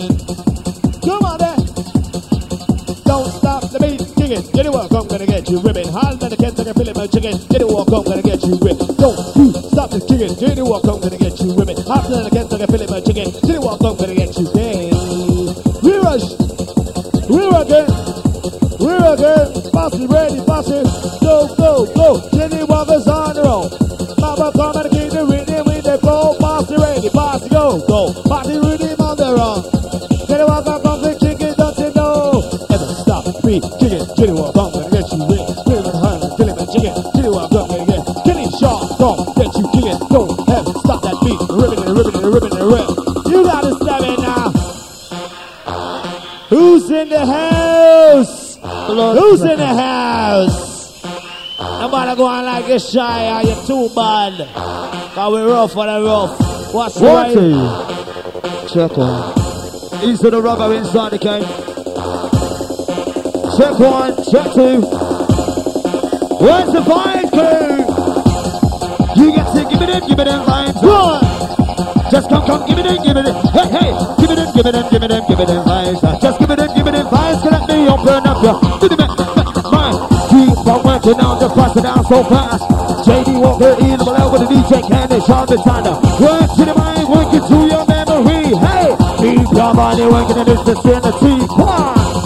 Get 4.52 4.66
it 4.66 4.72
work, 4.72 4.90
I'm 4.92 5.06
gonna 5.06 5.26
get 5.26 5.48
you 5.48 5.60
ripping. 5.60 5.88
Hard 5.88 6.20
than 6.20 6.30
the 6.30 6.36
cat, 6.36 6.56
take 6.56 6.66
a 6.66 6.74
fillet, 6.74 6.92
my 6.92 7.06
chicken. 7.06 7.38
Get 7.50 7.62
it 7.62 7.68
work, 7.68 7.88
I'm 7.88 8.02
gonna 8.02 8.22
get 8.22 8.42
you 8.42 8.58
ripped. 8.58 8.82
Don't 8.98 9.18
you 9.38 9.48
stop 9.70 9.90
the 9.90 10.00
chicken. 10.02 10.34
Get 10.34 10.58
it 10.58 10.66
work, 10.66 10.84
I'm 10.84 11.00
gonna 11.00 11.18
get 11.18 11.38
you 11.40 11.54
ripping. 11.54 11.78
Hard 11.86 12.04
than 12.10 12.24
the 12.26 12.32
cat, 12.34 12.50
take 12.50 12.62
a 12.62 12.66
fillet, 12.66 12.90
my 12.90 13.00
chicken. 13.00 13.28
Get 13.30 13.56
it 13.56 13.62
work, 13.62 13.80
I'm 13.80 13.94
gonna 13.94 14.18
get 14.18 14.32
you 14.34 14.46
dead. 14.50 14.90
We 15.86 15.92
rush. 16.02 16.26
We 17.30 17.46
again. 17.46 17.88
We 18.82 18.92
again. 18.98 19.46
Bossy 19.70 20.04
ready, 20.10 20.40
bossy. 20.42 20.82
Go, 21.22 21.34
go, 21.54 21.86
go. 21.94 22.08
Jenny 22.34 22.64
Walker's 22.66 23.06
on 23.06 23.34
the 23.38 23.42
road. 23.46 23.70
Mama 24.18 24.50
come 24.50 24.76
and 24.76 24.90
keep 24.90 25.10
the 25.14 25.22
rhythm 25.30 25.62
with 25.66 25.84
the 25.84 25.96
flow. 26.02 26.34
Bossy 26.42 26.76
ready, 26.76 27.08
bossy 27.14 27.48
go, 27.48 27.78
go. 27.86 28.12
Bossy 28.26 28.58
rhythm 28.58 28.98
on 28.98 29.16
the 29.16 29.30
run. 29.30 29.62
Uh. 29.62 30.09
Stop 33.50 33.72
me, 33.78 33.78
chicken. 33.80 34.06
Jenny 34.16 34.32
Walker, 34.32 34.60
I'm 34.60 34.72
gonna 34.72 34.90
get 34.90 35.06
you 35.10 35.22
in. 35.26 35.46
Jenny 35.66 35.82
Walker, 35.82 36.28
Jenny 36.38 36.52
Walker, 36.52 36.66
chicken. 36.70 36.94
Jenny 37.14 37.30
Walker, 37.30 37.58
I'm 37.58 37.68
gonna 37.68 37.86
get 37.86 38.02
Kenny 38.24 38.46
Shaw, 38.58 38.78
don't 38.98 39.36
get 39.36 39.50
you 39.56 39.64
chicken. 39.74 39.96
Don't 40.10 40.48
have 40.48 40.66
stop 40.66 41.02
that 41.02 41.16
beat. 41.24 41.40
Ripping 41.50 41.82
and 41.84 41.96
ripping 41.98 42.16
and 42.20 42.34
ripping 42.34 42.54
and 42.58 42.66
rip. 42.70 42.88
You 43.26 43.42
gotta 43.42 43.74
stop 43.74 44.02
it 44.02 44.18
now. 44.20 44.50
Who's 46.48 46.90
in 46.90 47.08
the 47.08 47.26
house? 47.26 48.56
Who's 48.60 49.42
in 49.42 49.58
the 49.58 49.66
house? 49.66 50.70
Nobody 51.58 52.16
going 52.16 52.44
like 52.44 52.68
you 52.68 52.78
shy, 52.78 53.26
are 53.26 53.42
you 53.42 53.56
too 53.66 53.88
bad? 53.94 54.48
Cause 55.14 55.34
we 55.34 55.40
rough 55.42 55.72
for 55.72 55.86
the 55.86 56.02
rough. 56.02 56.74
What's 56.74 57.00
right? 57.00 57.32
Check 58.68 58.96
one. 58.96 60.04
Easy 60.04 60.30
the 60.30 60.40
rubber 60.40 60.74
inside 60.74 61.12
the 61.12 61.18
game. 61.18 61.69
Check 63.60 63.76
one, 63.78 64.16
check 64.32 64.48
two. 64.56 64.80
Where's 66.40 66.72
the 66.72 66.80
vibes 66.80 67.28
crew? 67.28 67.84
You 69.20 69.36
got 69.36 69.52
to 69.52 69.60
give 69.68 69.82
it 69.84 69.88
them, 69.92 70.00
give 70.08 70.16
it 70.16 70.28
in, 70.32 70.40
vibes. 70.48 70.80
One. 70.80 71.20
Just 72.08 72.30
come, 72.30 72.46
come, 72.48 72.64
give 72.64 72.78
it 72.78 72.88
them, 72.88 72.96
give 73.04 73.18
it 73.20 73.24
them. 73.28 73.36
Hey, 73.52 73.68
hey, 73.68 73.92
give 74.16 74.30
it 74.32 74.36
them, 74.40 74.48
give 74.56 74.64
it 74.64 74.72
them, 74.72 74.88
give 74.88 75.02
it 75.04 75.12
in, 75.12 75.20
give 75.28 75.38
me 75.38 75.44
them 75.44 75.60
vibes. 75.68 76.00
Just 76.24 76.38
give 76.40 76.50
it 76.50 76.56
them, 76.56 76.72
give 76.72 76.86
it 76.88 76.94
in, 76.94 77.04
vibes. 77.04 77.42
Can 77.44 77.52
let 77.52 77.68
me 77.68 77.84
open 77.84 78.24
up 78.24 78.40
your 78.40 78.56
mind. 79.68 79.96
Keep 80.32 80.64
on 80.64 80.80
working 80.80 81.20
on 81.20 81.36
the 81.36 81.52
bust 81.52 81.76
it 81.76 81.82
down 81.84 82.02
so 82.08 82.24
fast. 82.32 82.64
JD 83.04 83.44
Walker 83.44 83.76
in 83.76 84.00
the 84.00 84.04
below 84.08 84.32
with 84.32 84.40
the 84.40 84.48
DJ 84.56 84.88
Candy 84.88 85.20
Sean 85.28 85.44
Besanda. 85.44 86.00
Work 86.16 86.48
to 86.56 86.64
the 86.64 86.72
mind, 86.80 87.04
working 87.12 87.44
to 87.44 87.58
your 87.68 87.84
memory. 87.84 88.56
Hey, 88.56 88.96
keep 89.20 89.52
your 89.52 89.72
body 89.76 90.08
working 90.08 90.38
in 90.40 90.46
this 90.48 90.62
vicinity. 90.64 91.44
Come 91.44 91.68
on. 91.68 92.19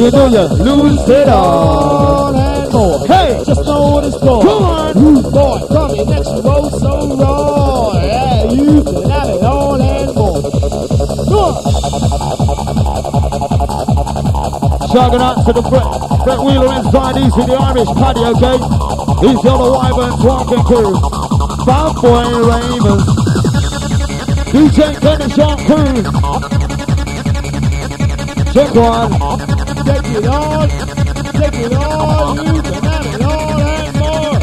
You 0.00 0.10
know 0.10 0.28
you 0.28 0.48
lose 0.64 1.08
it 1.10 1.28
all. 1.28 2.34
and 2.34 2.72
more. 2.72 3.06
Hey. 3.06 3.36
just 3.44 3.60
know 3.66 4.00
the 4.00 4.10
score. 4.10 4.40
Come 4.40 4.62
on. 4.62 4.96
Rude 4.96 5.30
boy, 5.30 5.60
coming 5.68 6.08
next 6.08 6.30
to 6.30 6.40
go 6.40 6.70
so 6.70 7.16
raw. 7.20 8.00
Yeah, 8.00 8.44
you 8.50 8.82
can 8.82 9.10
have 9.10 9.28
it 9.28 9.42
all 9.44 9.76
and 9.76 10.14
more. 10.16 10.40
Come 11.28 11.36
on. 11.36 11.60
Out 15.20 15.44
to 15.44 15.52
the 15.52 15.62
front. 15.68 16.24
Brett 16.24 16.40
Wheeler 16.48 16.72
inside, 16.80 17.16
in 17.20 17.28
the 17.28 17.56
Irish 17.60 17.92
patio 18.00 18.32
gate. 18.40 18.64
He's 19.20 19.36
the 19.44 19.52
Wyvern 19.52 20.16
walking 20.24 20.64
crew. 20.64 20.96
Bad 21.68 21.92
boy 22.00 22.24
Ravens. 22.48 23.04
DJ 24.48 24.96
Kenny 24.96 25.28
Sharp 25.28 25.60
crew. 25.68 26.00
Check 28.54 28.74
one. 28.74 29.59
Take 29.90 30.06
it 30.14 30.26
all, 30.28 30.68
take 30.68 31.58
it 31.66 31.72
all, 31.72 32.36
you 32.36 32.62
can 32.62 32.84
have 32.84 33.06
it 33.06 33.22
all 33.22 33.60
and 33.60 33.96
more. 33.98 34.38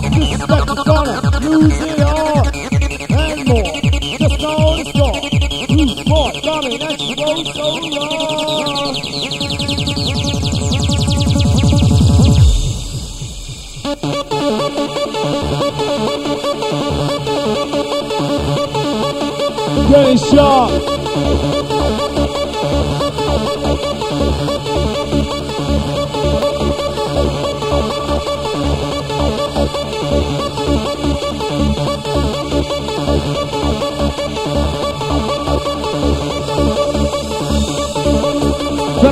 Disrespect 0.00 0.70
is 0.70 0.80
gonna 0.84 1.16
lose 1.40 1.80
it 1.82 2.00
all 2.00 2.46
and 2.46 3.44
more. 3.46 3.74
Just 4.18 4.36
know 4.40 4.76
the 4.78 4.84
score. 4.88 5.20
Who's 5.68 6.00
more 6.08 6.32
coming 6.40 6.80
at 6.80 6.98
you 6.98 7.14
go 7.14 7.28
so 7.52 7.66
long? 7.92 8.94
Getting 19.90 20.18
sharp. 20.18 21.55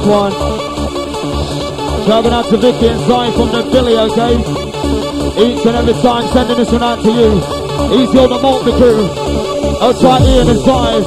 Check 0.05 0.13
one. 0.13 0.33
Shouting 2.05 2.33
out 2.33 2.47
to 2.51 2.57
Vicky 2.59 2.89
and 2.89 3.01
Zion 3.07 3.33
from 3.33 3.49
the 3.49 3.63
Billy, 3.73 3.97
okay? 3.97 4.35
Each 5.41 5.65
and 5.65 5.77
every 5.77 5.95
time 6.03 6.29
sending 6.33 6.59
this 6.59 6.71
one 6.71 6.83
out 6.83 7.03
to 7.03 7.11
you. 7.11 7.39
Easy 8.03 8.19
on 8.19 8.29
the 8.29 8.39
multi 8.39 8.73
crew. 8.73 9.09
Outside 9.81 10.23
Ian 10.23 10.49
and 10.51 10.61
Zion. 10.61 11.03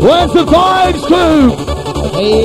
Where's 0.00 0.32
the 0.32 0.44
vibes 0.44 1.06
crew? 1.06 1.50
Hey, 2.12 2.40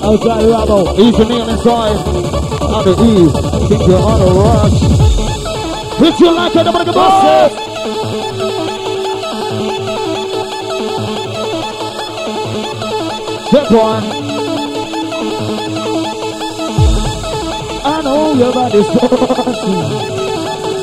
the 0.00 0.48
rubble. 0.50 1.00
Easy 1.00 1.24
Neil 1.24 1.48
inside. 1.48 1.96
On 2.62 2.84
the 2.84 2.92
E. 2.92 3.68
Think 3.68 3.86
you're 3.86 3.98
on 3.98 4.20
a 4.20 4.30
rush. 4.34 4.80
Hit 6.00 6.20
you 6.20 6.30
like 6.34 6.54
a 6.56 6.64
double 6.64 6.84
the 6.84 6.92
boss. 6.92 7.65
One. 13.70 14.04
I 17.84 18.00
know 18.02 18.34
your 18.34 18.52
body's 18.52 18.86
touching. 18.86 19.78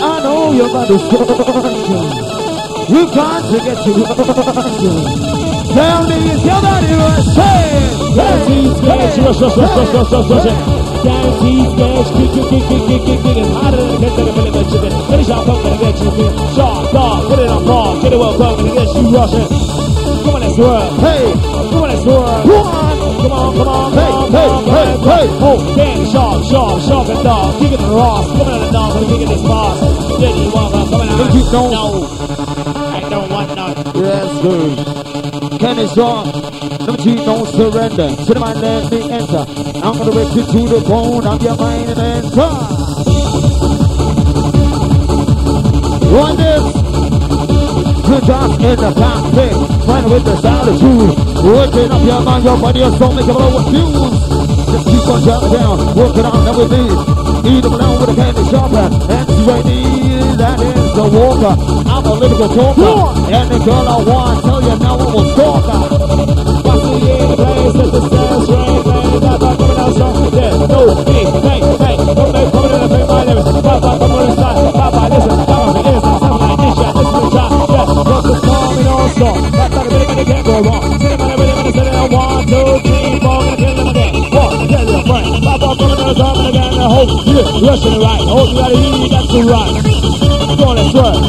I 0.01 0.19
know 0.23 0.51
your 0.51 0.67
body's 0.67 1.01
touching. 1.07 2.33
You 2.93 3.05
got 3.13 3.41
to 3.51 3.57
get 3.63 3.77
to 3.83 3.91
working. 3.93 4.99
Tell 5.73 6.07
me 6.07 6.15
is 6.31 6.43
your 6.43 6.61
body 6.61 6.93
rushing? 6.99 8.13
Guaranteed 8.15 8.77
smash, 8.77 9.17
rush, 9.17 9.41
rush, 9.41 9.57
rush, 9.57 9.75
rush, 9.75 9.93
rush, 9.93 10.11
rush, 10.11 10.29
rush. 10.29 11.03
Guaranteed 11.03 11.67
smash, 11.73 12.09
kick, 12.13 12.29
kick, 12.35 12.45
kick, 12.51 12.63
kick, 12.67 12.83
kick, 12.83 13.01
kick, 13.05 13.19
kick. 13.23 13.37
It's 13.37 13.49
hotter 13.55 13.79
than 13.79 14.03
a 14.03 14.09
pin, 14.11 14.25
than 14.35 14.47
a 14.47 14.63
chicken. 14.69 14.91
Finish 15.07 15.29
off, 15.29 15.45
come 15.45 15.63
gonna 15.63 15.77
get 15.79 15.99
you, 15.99 16.11
man. 16.11 16.33
Sharp, 16.55 16.91
dog, 16.91 17.29
put 17.29 17.39
it 17.39 17.49
on 17.49 17.65
ball. 17.65 18.01
Get 18.01 18.13
it 18.13 18.19
well, 18.19 18.37
come 18.37 18.57
gonna 18.57 18.75
get 18.75 18.95
you 18.95 19.15
rushing. 19.15 19.72
Come 20.23 20.35
on, 20.35 20.41
let's 20.41 20.57
work. 20.57 20.91
Hey, 21.03 21.23
Come 21.33 21.83
on, 21.83 21.89
let's 21.89 22.05
work. 22.05 22.43
Come 22.43 22.51
on, 22.51 22.95
come 23.23 23.31
on, 23.33 23.53
Hey, 23.53 23.53
come 23.53 23.67
on, 23.67 23.91
hey, 23.93 24.09
come 24.09 24.35
on, 24.39 24.63
hey, 24.63 24.91
on. 24.93 25.03
hey. 25.03 25.27
Oh, 25.43 25.75
damn, 25.75 26.05
sharp, 26.11 26.43
sharp, 26.45 26.81
sharp 26.81 27.09
and 27.09 27.23
dog. 27.23 27.59
Kicking 27.59 27.77
the 27.77 27.89
Ross, 27.93 28.25
coming 28.37 28.53
out 28.53 28.59
the 28.65 28.71
dog, 28.71 28.95
and 28.97 29.07
kicking 29.11 29.27
this 29.29 29.41
boss. 29.41 29.77
Jenny 30.19 30.47
Walker, 30.53 30.83
coming 30.89 31.09
out. 31.09 31.17
Think 31.19 31.33
you 31.33 31.43
don't? 31.51 31.71
No, 31.71 31.85
I 32.95 33.09
don't 33.09 33.29
want 33.29 33.55
none. 33.55 33.75
Yes, 33.95 34.27
good. 34.41 35.59
Kenny 35.59 35.87
Shaw, 35.87 36.23
number 36.85 37.01
two, 37.03 37.15
don't 37.15 37.47
surrender. 37.47 38.09
To 38.25 38.33
the 38.33 38.39
mind, 38.39 38.59
let 38.61 38.91
me 38.91 38.99
enter. 39.11 39.43
I'm 39.83 39.93
gonna 39.97 40.11
rip 40.11 40.35
you 40.35 40.43
to 40.43 40.61
the 40.75 40.81
bone 40.87 41.25
of 41.27 41.41
your 41.41 41.55
mind 41.57 41.89
and 41.89 41.99
enter. 41.99 42.51
Run 46.13 46.37
this. 46.37 46.82
Good 48.13 48.25
job 48.29 48.61
in 48.61 48.77
the 48.77 48.93
cockpit. 48.93 49.57
Find 49.89 50.05
with 50.05 50.21
the 50.21 50.37
solitude. 50.37 51.17
Working 51.49 51.89
up 51.89 52.05
your 52.05 52.21
mind, 52.21 52.45
your 52.45 52.61
body, 52.61 52.79
your 52.85 52.93
soul, 52.93 53.09
make 53.09 53.25
it 53.25 53.33
blow 53.33 53.49
with 53.57 53.73
fuse. 53.73 54.13
Just 54.69 54.85
keep 54.85 55.01
on 55.09 55.19
jumping 55.25 55.53
down, 55.57 55.77
working 55.97 56.21
on 56.21 56.45
me. 56.45 56.83
Eat 57.41 57.65
them 57.65 57.73
down 57.73 57.97
with 57.97 58.13
a 58.13 58.15
candy 58.15 58.45
sharper. 58.53 58.85
And 58.85 59.29
right 59.49 59.65
there, 59.65 60.29
that 60.45 60.61
is 60.61 60.93
the 60.93 61.05
walker. 61.09 61.57
I'm 61.89 62.05
a 62.05 62.13
lyrical 62.13 62.49
talker. 62.53 62.93
And 63.33 63.47
the 63.49 63.59
girl 63.65 63.81
I 63.81 63.97
want, 64.05 64.45
tell 64.45 64.61
you 64.61 64.75
now 64.77 64.93
I'm 64.93 65.17
a 65.17 65.21
stalker. 65.33 65.81
What's 66.69 66.85
the 66.85 67.01
the 67.01 67.37
place 67.41 67.73
that 67.81 67.89
the 67.97 68.01
stairs 68.13 68.45
rain, 68.53 68.77
rain, 68.93 69.21
that 69.25 69.37
by 69.41 69.53
coming 69.57 69.79
out 69.81 69.89
strong. 69.89 70.21
There's 70.29 70.61
no 70.69 70.81
big 71.01 71.27
bang, 71.41 71.65
bang, 71.81 71.97
no 71.97 72.13
bang, 72.29 72.49
coming 72.53 72.73
in 72.77 72.81
the 72.85 72.89
bang, 72.93 73.07
my 73.09 73.25
lyrics. 73.25 74.12
law. 79.23 79.39
That's 79.39 79.73
how 79.73 79.87
the 79.87 79.97
really 80.03 80.25
can't 80.25 80.45
go 80.45 80.59
wrong. 80.59 80.99
Say 80.99 81.15
man, 81.15 81.39
really 81.39 81.55
man, 81.55 81.73
say 81.73 81.87
that 81.87 82.11
one, 82.11 82.43
two, 82.43 82.67
three, 82.83 83.19
four, 83.23 83.39
gonna 83.39 83.55
kill 83.55 83.87
again. 83.87 84.13
Four, 84.33 84.49
tell 84.67 84.83
your 84.83 85.03
friend. 85.07 85.27
Pop 85.43 85.63
off 85.63 85.77
from 85.79 85.91
another 85.95 86.15
time 86.19 86.39
again. 86.51 86.73
I 86.75 86.87
hope 86.91 87.11
you 87.23 87.39
rushing 87.63 87.99
right. 88.03 88.23
Hope 88.27 88.49
you 88.51 88.59
got 88.59 88.71
it 88.75 88.83
easy, 88.83 89.07
that's 89.13 89.29
the 89.31 89.41
right. 89.47 89.73
Go 90.59 90.63
on, 90.67 90.75
that's 90.75 90.93
right. 90.99 91.19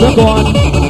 Come 0.00 0.20
on. 0.20 0.44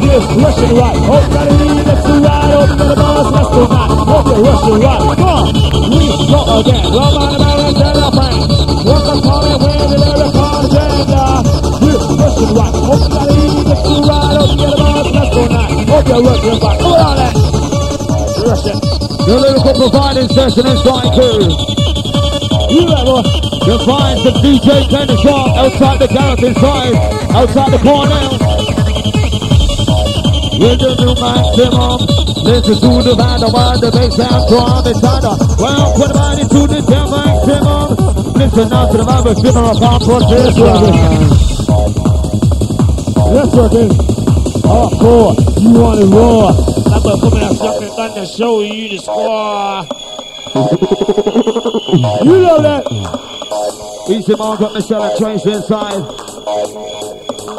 Yes, 0.05 0.25
rushing 0.35 0.75
right. 0.75 0.99
Hope 1.07 1.25
you 1.25 1.35
got 1.35 1.47
it 1.47 1.61
easy, 1.63 1.83
that's 1.87 2.03
the 2.03 2.15
right. 2.19 2.51
Hope 2.51 2.71
you 2.71 2.77
got 2.83 2.91
a 2.91 2.97
boss, 2.99 3.29
that's 3.31 3.51
the 3.55 3.63
right. 3.63 3.91
Hope 4.11 4.27
you're 4.27 4.43
rushing 4.43 4.79
right. 4.83 5.03
Come 5.15 5.31
on. 5.31 5.45
We 5.95 6.03
go 6.35 6.41
again. 6.59 6.85
Love 6.91 7.15
on 7.15 7.29
the 7.31 7.39
man 7.39 7.59
and 7.63 7.77
tell 7.79 7.95
your 7.95 8.11
friend. 8.11 8.39
What's 8.85 9.07
the 9.07 9.15
calling? 9.23 9.59
Where 9.63 9.87
did 9.87 10.01
they 10.03 10.15
record? 10.19 10.73
Yeah 10.75 11.74
kurwa 12.35 12.65
Oskarili 12.95 13.65
to 13.65 13.77
kurwa, 13.77 14.35
rozpierdala 14.35 15.03
z 15.05 15.13
naskona 15.13 15.69
Opiał 15.99 16.23
łeb 16.23 16.45
ręba, 16.45 16.77
kurale 16.77 17.33
Russian 18.47 18.81
Your 19.27 19.41
lyrical 19.41 19.75
providing 19.75 20.29
session 20.29 20.67
is 20.67 20.83
going 20.83 21.13
to 21.19 21.29
you 22.75 22.89
ever 23.01 23.45
You 23.65 23.79
find 23.79 24.21
the 24.21 24.31
DJ 24.45 24.89
playing 24.91 25.09
the 25.09 25.17
outside 25.57 25.99
the 25.99 26.07
garage 26.07 26.43
inside, 26.43 26.95
outside 27.33 27.73
the 27.73 27.79
corner. 27.81 28.21
With 30.61 30.81
your 30.85 30.95
new 31.01 31.15
maximum, 31.17 31.97
listen 32.45 32.77
to 32.77 32.93
the 33.09 33.17
band, 33.17 33.41
the 33.41 33.49
one 33.49 33.81
that 33.81 33.95
makes 33.97 34.17
sound 34.21 34.45
from 34.53 34.85
the 34.85 34.93
thunder. 35.01 35.35
Well, 35.57 35.95
put 35.97 36.13
money 36.13 36.45
to 36.45 36.61
the 36.69 36.81
damn 36.85 37.09
maximum. 37.09 37.89
Listen 38.37 38.69
now 38.69 38.85
to 38.85 38.97
the 38.99 39.05
vibe, 39.05 39.33
shimmer 39.41 39.65
upon 39.65 40.01
for 40.05 40.21
this 40.29 40.59
one 40.61 41.34
pressure 43.45 43.67
again. 43.67 43.91
Hardcore, 44.65 45.35
oh, 45.37 45.61
you 45.61 45.71
want 45.79 46.01
to 46.01 46.07
roar. 46.07 46.53
That 46.53 47.03
boy 47.03 47.17
coming 47.21 47.45
out 47.45 47.57
something 47.57 47.89
done 47.97 48.15
to 48.15 48.27
show 48.27 48.61
you 48.61 48.89
the 48.89 48.99
score. 48.99 49.85
you 52.25 52.39
know 52.41 52.61
that. 52.63 52.85
Easy 54.09 54.35
Mark 54.37 54.61
got 54.61 54.73
Michelle 54.75 55.03
and 55.03 55.19
Trace 55.19 55.47
inside. 55.47 56.03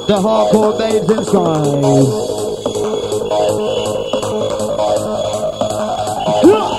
The 0.08 0.18
hardcore 0.18 0.78
babes 0.78 1.10
inside. 1.10 1.66
Yeah. 6.46 6.70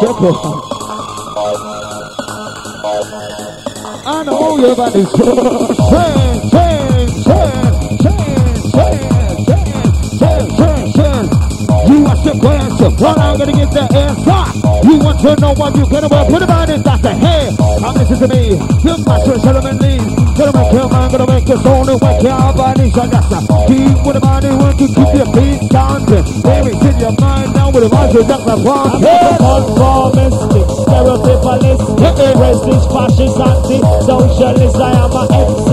Check 0.00 0.22
it 0.22 0.36
I 4.02 4.24
know 4.24 4.56
you're 4.58 4.72
about 4.72 4.92
bang, 6.50 6.50
bang. 6.50 7.69
what's 12.20 12.32
the 12.32 12.40
question? 12.40 12.96
What 12.96 13.18
I'm 13.18 13.38
gonna 13.38 13.52
get 13.52 13.70
the 13.70 13.84
answer. 13.96 14.88
You 14.88 14.98
want 14.98 15.20
to 15.20 15.36
know 15.40 15.52
what 15.54 15.76
you're 15.76 15.86
gonna 15.86 16.08
wear? 16.08 16.24
Put 16.26 16.42
about 16.42 16.68
it, 16.70 16.84
that's 16.84 17.02
the 17.02 17.14
hey. 17.14 17.50
Come 17.56 17.94
listen 17.94 18.18
to 18.20 18.28
me. 18.28 18.48
You're 18.84 18.98
my 19.04 19.18
special 19.20 19.48
element 19.48 19.82
leads. 19.82 20.19
Gonna 20.40 20.56
make 20.56 20.72
your 20.72 20.88
mind, 20.88 21.12
gonna 21.12 21.26
make 21.28 21.48
your 21.52 21.60
soul 21.60 21.84
new 21.84 22.00
Make 22.00 22.22
your 22.24 22.52
body 22.56 22.88
so 22.96 23.04
that's 23.04 23.28
a 23.28 23.44
Keep 23.68 24.08
with 24.08 24.16
the 24.16 24.20
body, 24.24 24.48
want 24.56 24.72
to 24.80 24.88
keep 24.88 25.12
your 25.12 25.28
feet 25.36 25.60
dancing. 25.68 26.24
Baby, 26.40 26.72
in 26.80 26.96
your 26.96 27.12
mind 27.20 27.52
now 27.52 27.68
with 27.68 27.84
the 27.84 27.92
voice 27.92 28.08
you 28.16 28.24
just 28.24 28.48
have 28.48 28.64
one 28.64 29.04
I'm 29.04 29.36
conformistic, 29.36 30.64
Racist, 32.40 32.88
fascist, 32.88 33.36
anti-socialist 33.36 34.80
I 34.80 34.96
am 34.96 35.12
a 35.12 35.22
MC, 35.28 35.68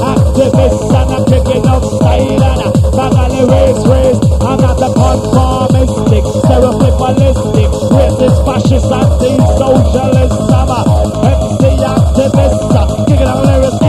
activist 0.00 0.80
And 0.96 1.12
I'm 1.12 1.22
kicking 1.28 1.66
up 1.68 1.84
style 1.84 2.40
and 2.40 2.60
I'm 2.64 2.72
Bagally 2.96 3.44
race, 3.52 3.84
race. 3.84 4.20
I'm 4.40 4.56
not 4.64 4.80
a 4.80 4.88
conformistic, 4.96 6.24
stereotypalistic 6.40 7.68
Racist, 7.92 8.38
fascist, 8.48 8.88
anti-socialist 8.88 10.40
I'm 10.56 10.72
a 10.72 10.80
MC 11.20 11.84
activist, 11.84 12.64
kicking 13.04 13.28
up 13.28 13.44
lyrics 13.44 13.85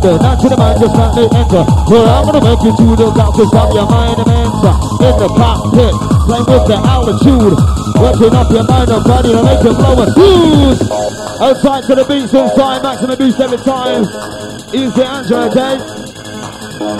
enter. 0.00 0.22
Not 0.22 0.40
to 0.40 0.48
the 0.48 0.56
mind, 0.56 0.80
just 0.80 0.94
let 0.96 1.14
me 1.14 1.28
enter. 1.28 1.62
Well, 1.88 2.08
I'm 2.08 2.24
gonna 2.24 2.40
make 2.44 2.62
you 2.64 2.72
to 2.72 2.96
the 2.96 3.10
top, 3.12 3.34
cause 3.34 3.52
I'm 3.52 3.72
your 3.72 3.86
mind 3.86 4.18
and 4.18 4.30
enter. 4.30 4.74
In 5.04 5.14
the 5.20 5.28
cockpit, 5.36 5.94
playing 6.26 6.48
with 6.48 6.66
the 6.66 6.78
altitude. 6.80 7.56
Working 8.00 8.34
up 8.34 8.50
your 8.50 8.64
mind 8.64 8.90
and 8.90 9.04
body 9.04 9.32
to 9.32 9.42
make 9.44 9.60
it 9.60 9.76
blow 9.76 10.00
a 10.00 10.06
fuse. 10.16 10.80
Outside 11.40 11.84
to 11.84 11.94
the 11.94 12.04
beats 12.04 12.32
inside, 12.32 12.82
maximum 12.82 13.18
beats 13.18 13.40
every 13.40 13.58
time. 13.58 14.04
Easy 14.72 15.02
Andrew, 15.02 15.36
okay? 15.48 15.76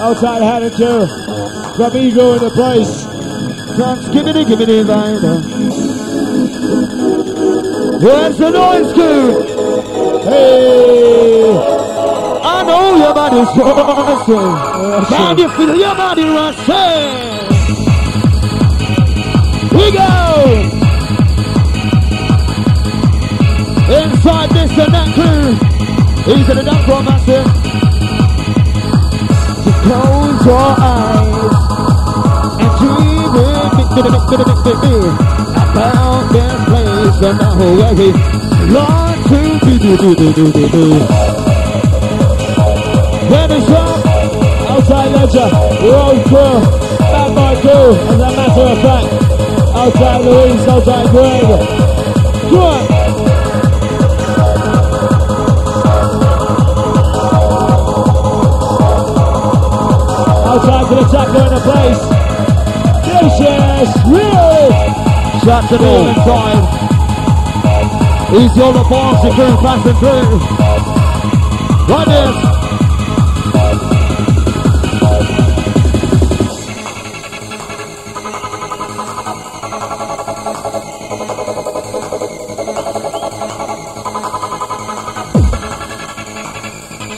Outside 0.01 0.73
too. 0.77 1.07
From 1.77 1.97
Ego 1.97 2.35
in 2.35 2.41
the 2.45 2.51
place. 2.51 3.05
Thanks, 3.77 4.09
give 4.09 4.25
me 4.27 4.33
the, 4.33 4.45
give 4.45 4.59
me 4.59 4.65
the. 4.67 4.85
Where's 8.01 8.37
the 8.39 8.51
noise, 8.51 8.93
dude? 8.95 9.50
Hey! 10.23 11.57
I 12.43 12.63
know 12.63 12.97
your 12.97 13.15
body's 13.15 13.49
rushing. 13.57 15.07
Can 15.09 15.39
you 15.39 15.49
feel 15.49 15.75
your 15.77 15.95
body 15.95 16.25
rushing? 16.25 17.41
We 19.73 19.91
go! 19.93 20.81
Inside 23.91 24.51
this 24.51 24.73
and 24.79 24.93
that 24.93 25.09
crew. 25.17 25.57
Easy 26.35 26.53
to 26.53 26.63
dance 26.63 26.85
for 26.85 27.03
massive. 27.03 27.47
Just 29.65 29.81
close 29.85 30.45
your 30.45 30.71
eyes 30.85 31.55
and 32.61 32.73
dream 32.79 33.33
with 33.33 33.73
me, 33.73 33.85
about 35.65 36.23
this 36.31 36.61
place 36.69 37.21
and 37.25 37.37
now 37.41 37.53
we 37.59 39.10
to 39.31 39.61
be, 39.65 39.79
do, 39.79 39.97
do, 39.97 40.15
do, 40.15 40.33
do, 40.33 40.53
do, 40.53 40.69
do. 40.69 40.85
When 43.31 43.51
it's 43.53 43.71
up, 43.71 44.01
Outside 44.71 45.13
Ledger, 45.13 45.51
bad 47.11 47.31
boy 47.35 47.61
crew, 47.61 47.95
as 47.95 48.21
a 48.21 48.31
matter 48.37 48.67
of 48.67 48.79
fact. 48.83 49.09
Outside 49.77 50.21
Louise, 50.25 50.67
outside 50.67 51.11
Greg. 51.11 51.47
Good. 52.51 52.83
Outside 60.51 60.87
to 60.89 60.95
the 60.95 61.05
tackler 61.13 61.47
in 61.47 61.53
the 61.55 61.61
place. 61.69 62.03
Vicious, 63.07 63.91
really. 64.07 64.71
Shot 65.45 65.69
to 65.69 65.77
the 65.79 66.90
He's 68.31 68.55
the 68.55 68.65
other 68.65 68.85
boss, 68.89 69.25
you 69.25 69.31
can 69.33 69.57
pass 69.59 69.85
him 69.85 69.97
through. 69.97 70.39
Like 71.91 72.07
this. 72.07 72.61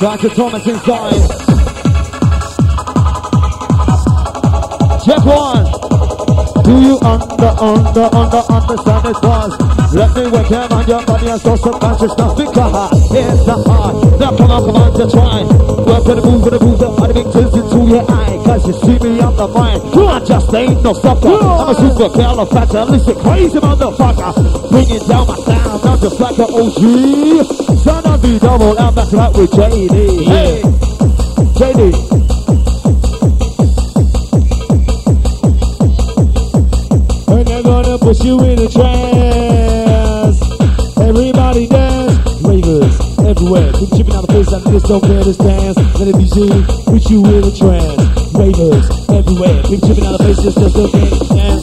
Back 0.01 0.20
to 0.20 0.29
Thomas 0.31 0.66
inside. 0.66 1.29
Check 5.05 5.25
one. 5.27 5.64
Do 6.64 6.81
you 6.81 6.98
under, 7.03 7.53
under, 7.61 8.09
under, 8.16 8.42
understand 8.51 9.05
this 9.05 9.20
one? 9.22 9.71
Let 9.94 10.16
me 10.16 10.31
wake 10.31 10.50
up 10.50 10.72
on 10.72 10.87
your 10.87 11.05
body 11.05 11.28
and 11.28 11.40
so 11.40 11.55
subconscious 11.57 12.16
Now 12.16 12.35
speak 12.35 12.57
up, 12.57 12.92
here's 13.12 13.44
the 13.44 13.52
heart. 13.66 14.12
Lepiej 14.12 14.33
łykiem, 14.33 14.38
anioła 14.38 14.38
nie 14.38 14.38
zdążył 14.38 14.52
patrzeć 14.52 14.57
na 14.59 14.61
styka 14.61 14.61
Jest 14.61 14.62
the 14.62 14.62
hard, 14.62 14.62
na 14.62 14.62
the 14.62 14.72
polancie 14.72 15.07
trwań 15.07 15.46
Weapon 15.87 16.33
mover, 16.33 16.61
mover, 16.61 16.90
arming 17.02 17.28
decyzuje 17.33 18.02
I 18.02 18.44
Cause 18.44 18.68
you 18.68 18.74
see 18.74 19.09
me 19.09 19.20
on 19.20 19.37
the 19.37 19.46
vine 19.48 19.81
I 20.09 20.20
just 20.28 20.55
ain't 20.55 20.83
no 20.83 20.94
sucker. 20.94 21.28
I'm 21.28 21.68
a 21.68 21.74
super 21.74 22.09
califragilistic 22.09 23.18
crazy 23.22 23.59
motherfucker. 23.59 24.70
Bringing 24.70 25.09
down 25.09 25.26
my 25.26 25.37
sound, 25.37 25.85
I'm 25.85 26.00
just 26.00 26.20
like 26.20 26.38
an 26.38 26.55
OG 26.55 26.81
Son 27.85 28.07
of 28.07 28.22
the 28.22 28.38
double, 28.40 28.78
I'm 28.78 28.94
back 28.94 29.12
right 29.12 29.37
with 29.37 29.50
JD 29.50 30.24
Hey, 30.24 30.62
JD 31.59 32.01
it's 44.83 44.88
so 44.88 45.01
fair 45.01 45.23
to 45.23 45.33
dance. 45.35 45.77
Let 45.99 46.09
it 46.09 46.16
be 46.16 46.25
you, 46.25 46.64
put 46.85 47.11
you 47.11 47.25
in 47.25 47.45
a 47.45 47.55
trance. 47.55 48.03
Ravers 48.35 48.90
everywhere, 49.11 49.62
big 49.71 49.81
tripping 49.81 50.07
out 50.07 50.18
of 50.18 50.27
faces, 50.27 50.55
just 50.55 50.77
looking 50.77 51.38
and 51.38 51.62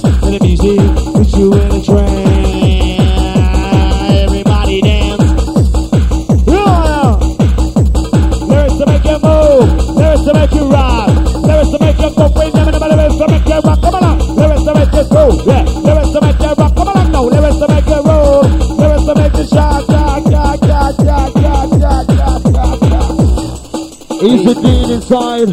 shout. 24.20 24.32
Easy 24.32 24.54
Dean 24.62 24.92
inside. 24.92 25.48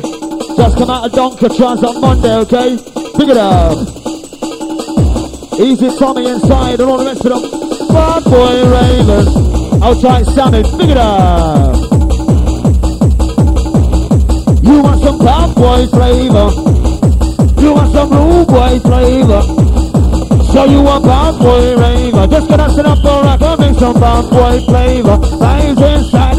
Just 0.56 0.78
come 0.78 0.90
out 0.90 1.06
of 1.06 1.12
Doncatrans 1.12 1.82
on 1.82 2.00
Monday, 2.00 2.34
okay? 2.36 2.76
Pick 3.16 3.28
it 3.28 3.36
up. 3.36 3.78
Easy 5.58 5.98
Tommy 5.98 6.28
inside 6.28 6.80
and 6.80 6.90
all 6.90 6.98
the 6.98 7.06
rest 7.06 7.24
of 7.24 7.32
them. 7.32 7.88
Bad 7.88 8.24
boy 8.24 8.64
Raven. 8.70 9.82
Outside 9.82 10.26
Sammy, 10.26 10.62
pick 10.62 10.90
it 10.90 10.96
up. 10.96 11.76
You 14.62 14.82
want 14.82 15.02
some 15.02 15.18
bad 15.18 15.54
boy 15.54 15.86
flavor. 15.86 16.50
You 17.60 17.72
want 17.74 17.92
some 17.92 18.10
rude 18.10 18.48
boy 18.48 18.80
flavor. 18.80 19.42
So 20.52 20.64
you 20.64 20.80
want 20.80 21.04
bad 21.04 21.38
boy 21.38 21.76
raver 21.76 22.26
Just 22.28 22.48
gonna 22.48 22.70
sit 22.70 22.86
up 22.86 22.98
for 23.00 23.22
rap 23.22 23.42
and 23.42 23.60
make 23.60 23.78
some 23.78 24.00
bad 24.00 24.30
boy 24.30 24.58
flavor 24.64 25.16
Lines 25.36 25.78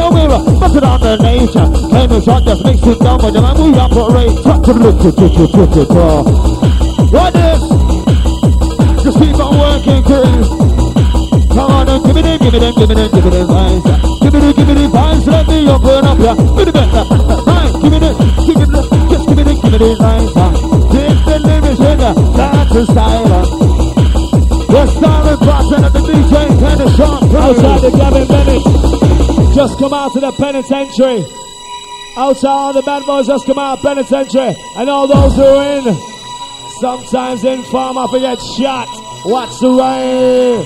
inside 0.08 0.14
the 0.14 0.16
mirror 0.16 0.60
Bust 0.60 0.84
on 0.84 1.00
the 1.02 1.18
nature. 1.24 1.68
Came 1.92 2.12
and 2.12 2.24
shot 2.24 2.44
just 2.44 2.64
mix 2.64 2.80
it 2.86 3.00
down 3.00 3.18
But 3.20 3.32
the 3.32 3.42
we 3.42 3.74
operate 3.78 4.44
Talk 4.44 4.64
to 4.64 4.74
the 4.74 4.80
look 4.80 4.98
to 5.02 5.12
to 5.12 5.28
to 5.28 5.84
to 5.86 6.06
What 7.12 7.34
this? 7.34 7.62
Just 9.04 9.18
keep 9.20 9.36
on 9.40 9.58
working 9.58 10.04
crew 10.04 10.68
Come 11.58 11.72
on 11.72 11.90
and 11.90 12.04
give 12.06 12.16
me 12.16 12.22
them, 12.22 12.38
give 12.40 12.54
me 12.54 12.60
them, 12.60 12.74
give 12.78 12.90
me 12.90 12.96
them, 12.96 13.10
give 13.12 13.26
me 13.26 13.32
them 13.32 13.48
vibes. 13.48 14.22
Give 14.22 14.34
me 14.34 14.40
the, 14.40 14.54
give 14.54 14.68
me 14.68 14.74
the 14.78 14.86
vibes. 14.94 15.26
Let 15.26 15.48
me 15.48 15.58
open 15.68 16.06
up 16.06 16.20
ya. 16.20 16.34
Give 16.38 16.54
me 16.54 16.64
the 16.66 16.72
better 16.72 17.04
give 17.82 17.92
me 17.92 17.98
the, 17.98 18.12
give 18.46 18.58
me 18.58 18.66
the 18.66 18.82
Just 19.10 19.26
give 19.28 19.38
me 19.38 19.44
the, 19.44 19.54
give 19.58 19.72
me 19.72 19.78
the 19.82 19.90
vibes. 19.98 20.34
Take 20.94 21.20
the 21.26 21.36
lyrics 21.48 21.80
ya 21.82 22.14
That's 22.14 22.74
the 22.74 22.86
style. 22.86 23.68
The 24.68 24.86
silent 25.00 25.40
button 25.40 25.84
of 25.86 25.94
the 25.94 26.00
DJ 26.00 26.60
kind 26.60 26.82
of 26.82 26.92
sharp 26.94 27.24
Outside 27.34 27.82
the 27.82 27.90
Gavin 27.98 28.28
Bennett. 28.28 29.07
Just 29.58 29.80
come 29.80 29.92
out 29.92 30.14
to 30.14 30.20
the 30.20 30.32
penitentiary. 30.34 31.26
Outside 32.16 32.48
all 32.48 32.74
the 32.74 32.84
bad 32.84 33.04
boys 33.08 33.26
just 33.26 33.48
come 33.48 33.58
out 33.58 33.82
penitentiary. 33.82 34.54
And 34.78 34.88
all 34.88 35.08
those 35.08 35.36
who 35.36 35.42
are 35.42 35.78
in. 35.80 35.98
Sometimes 36.80 37.44
in 37.44 37.64
farm 37.64 37.98
I 37.98 38.06
forget 38.06 38.40
shot. 38.40 38.88
What's 39.26 39.60
the 39.60 39.72
way? 39.74 40.62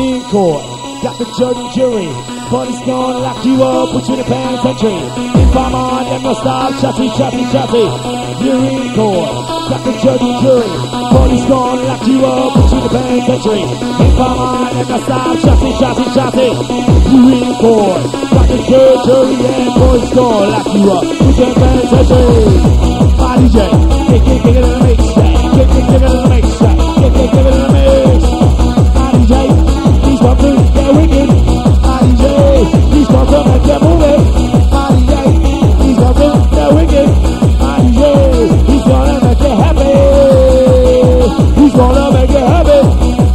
In 0.00 0.22
court. 0.30 0.64
Got 1.02 1.18
the 1.18 1.26
judge 1.36 1.58
and 1.58 1.74
jury. 1.74 2.08
Police 2.48 2.80
gonna 2.86 3.18
lock 3.18 3.44
you 3.44 3.62
up, 3.62 3.92
put 3.92 4.08
you 4.08 4.14
in 4.14 4.20
the 4.20 4.24
penitentiary. 4.24 5.42
In 5.42 5.52
farm 5.52 5.74
on 5.74 6.04
them 6.06 6.22
no 6.22 6.32
stop, 6.32 6.80
chatty, 6.80 7.08
chatty, 7.18 7.44
chatty. 7.52 8.42
You're 8.42 8.64
in 8.64 8.94
court. 8.94 9.53
Got 9.64 9.80
the 9.80 9.92
judge 9.96 10.20
and 10.20 10.36
jury. 10.44 10.68
Police 11.08 11.46
gonna 11.48 11.88
lock 11.88 12.04
you 12.04 12.20
up, 12.20 12.52
put 12.52 12.68
you 12.68 12.76
in 12.76 12.82
the 12.84 12.90
penitentiary. 12.92 13.64
In 13.64 14.10
farm 14.12 14.38
on 14.44 14.76
them 14.76 14.88
no 14.88 14.98
stop, 15.00 15.40
chatty, 15.40 15.70
chatty, 15.80 16.04
chatty. 16.12 16.48
You're 17.08 17.32
in 17.32 17.48
court. 17.56 18.04
Got 18.28 18.44
the 18.44 18.58
judge, 18.68 19.00
jury, 19.08 19.34
and 19.40 19.72
police 19.72 20.12
gonna 20.12 20.52
lock 20.52 20.68
you 20.68 20.84
up, 20.92 21.04
put 21.16 21.32
you 21.32 21.44
in 21.44 21.48
the 21.48 21.60
penitentiary. 21.64 22.84
My 23.16 23.40
DJ, 23.40 23.58
kick, 24.04 24.22
kick, 24.24 24.42
kick 24.44 24.52
it 24.52 24.64
in 24.64 24.68
the 24.68 24.80
mix, 24.84 25.00
kick, 25.16 25.32
kick, 25.56 25.68
kick 25.72 25.88
it 25.88 26.02
in 26.04 26.12
the 26.12 26.28
mix, 26.28 26.46
kick, 26.60 26.76
kick, 27.00 27.12
kick 27.16 27.32
it 27.32 27.46
in 27.48 27.56
the 27.56 27.68
mix. 27.72 28.20
My 28.92 29.16
DJ, 29.16 29.34
he's 30.04 30.20
bumping, 30.20 30.60
they're 30.76 30.92
wicked. 30.92 31.28
My 31.80 32.04
DJ, 32.04 32.24
he's 32.92 33.08
bumping, 33.08 33.44
make 33.48 33.64
you 33.64 34.43
He's 41.64 41.72
gonna 41.72 42.12
make 42.12 42.28
happy. 42.28 42.76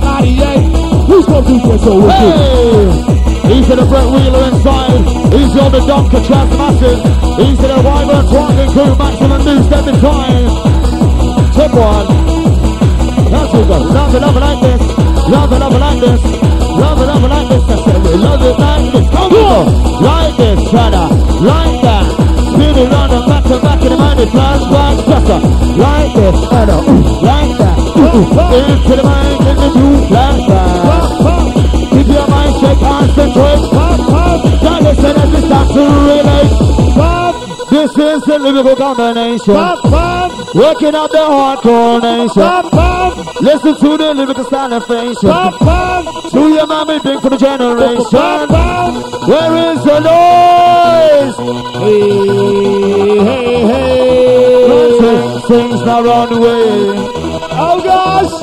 My 0.06 0.22
DJ, 0.22 0.62
he's 1.10 1.26
gonna 1.26 1.48
do 1.50 1.58
this 1.66 1.82
so 1.82 1.98
wicked. 1.98 2.14
Hey! 2.14 3.50
He's 3.50 3.66
in 3.66 3.78
the 3.82 3.86
Brett 3.90 4.06
Wheeler 4.06 4.44
inside. 4.54 5.02
He's 5.34 5.50
know 5.58 5.70
the 5.74 5.82
dump 5.90 6.14
contrast 6.14 6.54
masses. 6.54 7.02
Easy 7.42 7.66
to 7.66 7.82
rival, 7.82 8.22
walking 8.30 8.70
crew, 8.70 8.94
maximum 9.02 9.42
new 9.42 9.64
step 9.66 9.82
in 9.90 9.98
time. 9.98 10.46
Tip 11.58 11.74
one. 11.74 12.06
That's 13.34 13.50
it, 13.50 13.66
go. 13.66 13.78
Love 13.98 14.14
it, 14.14 14.22
love 14.22 14.38
it 14.38 14.44
like 14.46 14.62
this. 14.62 14.82
Love 15.26 15.50
it, 15.50 15.60
love 15.66 15.74
it 15.74 15.82
like 15.82 16.00
this. 16.00 16.22
Love 16.70 17.02
it, 17.02 17.06
love 17.10 17.24
it 17.26 17.32
like 17.34 17.50
this. 17.50 17.64
That's 17.66 17.88
it. 17.90 18.14
Love 18.14 18.44
it 18.46 18.60
like 18.62 18.92
this. 18.94 19.10
Come 19.10 19.34
on. 19.42 19.66
Like 20.06 20.38
this, 20.38 20.60
Shada. 20.70 21.04
Like 21.42 21.82
that. 21.82 22.06
Spin 22.46 22.78
it 22.78 22.90
round 22.94 23.12
and 23.12 23.26
back 23.26 23.44
to 23.50 23.58
back 23.58 23.82
in 23.82 23.90
the 23.90 23.98
mind. 23.98 24.20
It 24.20 24.30
flash, 24.30 24.62
flash, 24.70 25.02
faster. 25.10 25.40
Like 25.82 26.14
this, 26.14 26.38
Shada. 26.46 26.78
Ooh, 26.78 27.26
like 27.26 27.58
that. 27.58 27.89
Ooh, 28.00 28.06
into 28.56 28.96
the 28.96 29.04
mind, 29.04 29.42
in 29.50 29.56
the 29.56 29.70
blue, 29.76 29.98
flashback. 30.08 30.80
Keep 31.92 32.08
your 32.08 32.28
mind 32.28 32.56
straight, 32.56 32.80
concentrate. 32.80 33.64
Don't 34.64 34.84
listen 34.84 35.16
as 35.18 35.34
it's 35.34 35.48
time 35.50 35.68
to 35.68 35.84
relate. 36.08 36.54
This 37.70 37.92
is 37.92 38.22
the 38.24 38.40
lyrical 38.40 38.76
combination. 38.76 39.54
Working 40.56 40.96
out 40.96 41.12
the 41.12 41.18
hardcore 41.18 42.02
nation. 42.02 42.50
Listen 43.42 43.76
to 43.80 43.98
the 43.98 44.14
lyrical 44.14 44.44
style 44.46 44.74
and 44.74 44.84
fashion. 44.86 45.30
To 46.32 46.40
your 46.50 46.68
mommy, 46.68 47.00
big 47.00 47.20
for 47.22 47.30
the 47.30 47.38
generation. 47.38 48.50
Where 49.30 49.56
is 49.74 49.84
the 49.84 50.00
noise? 50.00 51.36
Hey, 51.80 53.20
hey, 53.28 53.62
hey. 53.68 55.48
Sings 55.48 55.82
now 55.82 56.02
run 56.02 56.34
away. 56.34 57.29
Oh 57.62 57.82
gosh. 57.84 58.34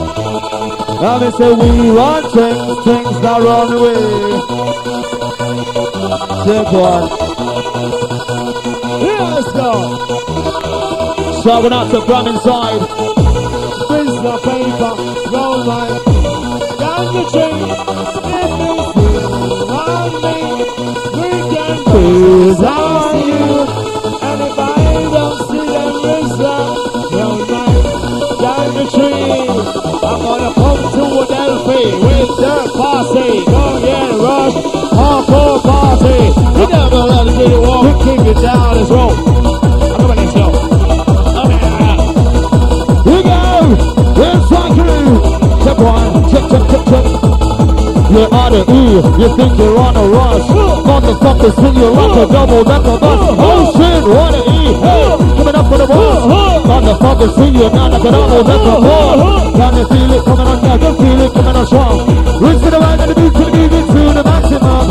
Now 1.01 1.19
me 1.19 1.31
say 1.39 1.53
we 1.55 1.91
run 1.91 2.23
things, 2.37 2.85
things 2.85 3.21
now 3.21 3.41
run 3.41 3.73
away. 3.73 3.95
Take 6.45 6.71
one. 6.73 7.09
Yeah, 9.07 9.25
let's 9.35 9.53
go. 9.53 9.71
Shouting 11.43 11.73
out 11.73 11.91
to 11.93 12.01
Bram 12.05 12.27
inside. 12.27 12.83
Freeze 13.89 14.19
the 14.27 14.35
paper, 14.45 14.93
roll 15.33 15.65
my 15.65 15.87
down 16.79 17.05
the 17.15 17.23
train. 17.33 17.69
If 18.37 18.51
you 18.61 18.75
feel 18.97 19.29
me, 20.25 20.39
we 21.21 21.31
can 21.55 21.77
freeze 21.91 22.61
I'm 28.99 30.21
gonna 30.23 30.53
come 30.55 30.83
to 30.93 31.05
a 31.21 31.27
Delphi 31.27 31.85
with 32.05 32.31
their 32.41 32.65
posse. 32.79 33.45
Don't 33.45 33.81
get 33.83 34.11
rushed, 34.25 34.63
hardcore 34.97 35.61
party. 35.63 36.19
We 36.59 36.65
never 36.67 37.03
let 37.13 37.27
it 37.29 37.61
walk. 37.61 37.83
We 37.85 37.93
kick 38.05 38.27
it 38.27 38.39
down 38.41 38.75
this 38.75 38.91
road. 38.91 39.17
Go. 40.37 40.49
Okay. 41.43 41.97
We 43.07 43.17
go! 43.23 43.37
Check, 46.31 46.45
check, 46.51 46.65
check, 46.69 46.85
check. 46.87 47.36
You're 48.17 48.33
on 48.33 48.49
the 48.49 48.65
E, 48.65 48.97
you 48.97 49.29
think 49.37 49.59
you're 49.61 49.77
on 49.77 49.93
a 49.93 50.05
rush. 50.09 50.49
Motherfuckers 50.49 51.53
think 51.53 51.77
you're 51.77 51.93
like 51.93 52.17
a 52.17 52.25
double 52.33 52.65
decker 52.65 52.97
bus. 52.97 53.21
Oh 53.37 53.61
shit, 53.77 54.03
what 54.09 54.33
a 54.33 54.41
E! 54.41 54.73
Hey, 54.81 55.05
coming 55.37 55.53
up 55.53 55.69
for 55.69 55.77
the 55.77 55.87
boss. 55.87 56.25
Motherfuckers 56.65 57.37
think 57.37 57.57
you're 57.61 57.71
not 57.77 57.93
like 57.93 58.01
a 58.01 58.11
double 58.11 58.41
decker 58.41 58.77
bus. 58.81 59.21
Can 59.53 59.73
you 59.77 59.85
feel 59.93 60.13
it 60.17 60.25
coming 60.25 60.49
on? 60.49 60.57
Can 60.65 60.97
feel 60.97 61.21
it 61.21 61.33
coming 61.37 61.57
on 61.61 61.67
strong. 61.69 61.97
Reach 62.41 62.61
to 62.65 62.71
the 62.73 62.79
right 62.81 63.01
and 63.05 63.11
the 63.13 63.15
beat 63.21 63.33
to 63.37 63.45
the 63.53 63.63
beat 63.69 63.85
to 63.85 64.03
the 64.17 64.23
maximum. 64.25 64.87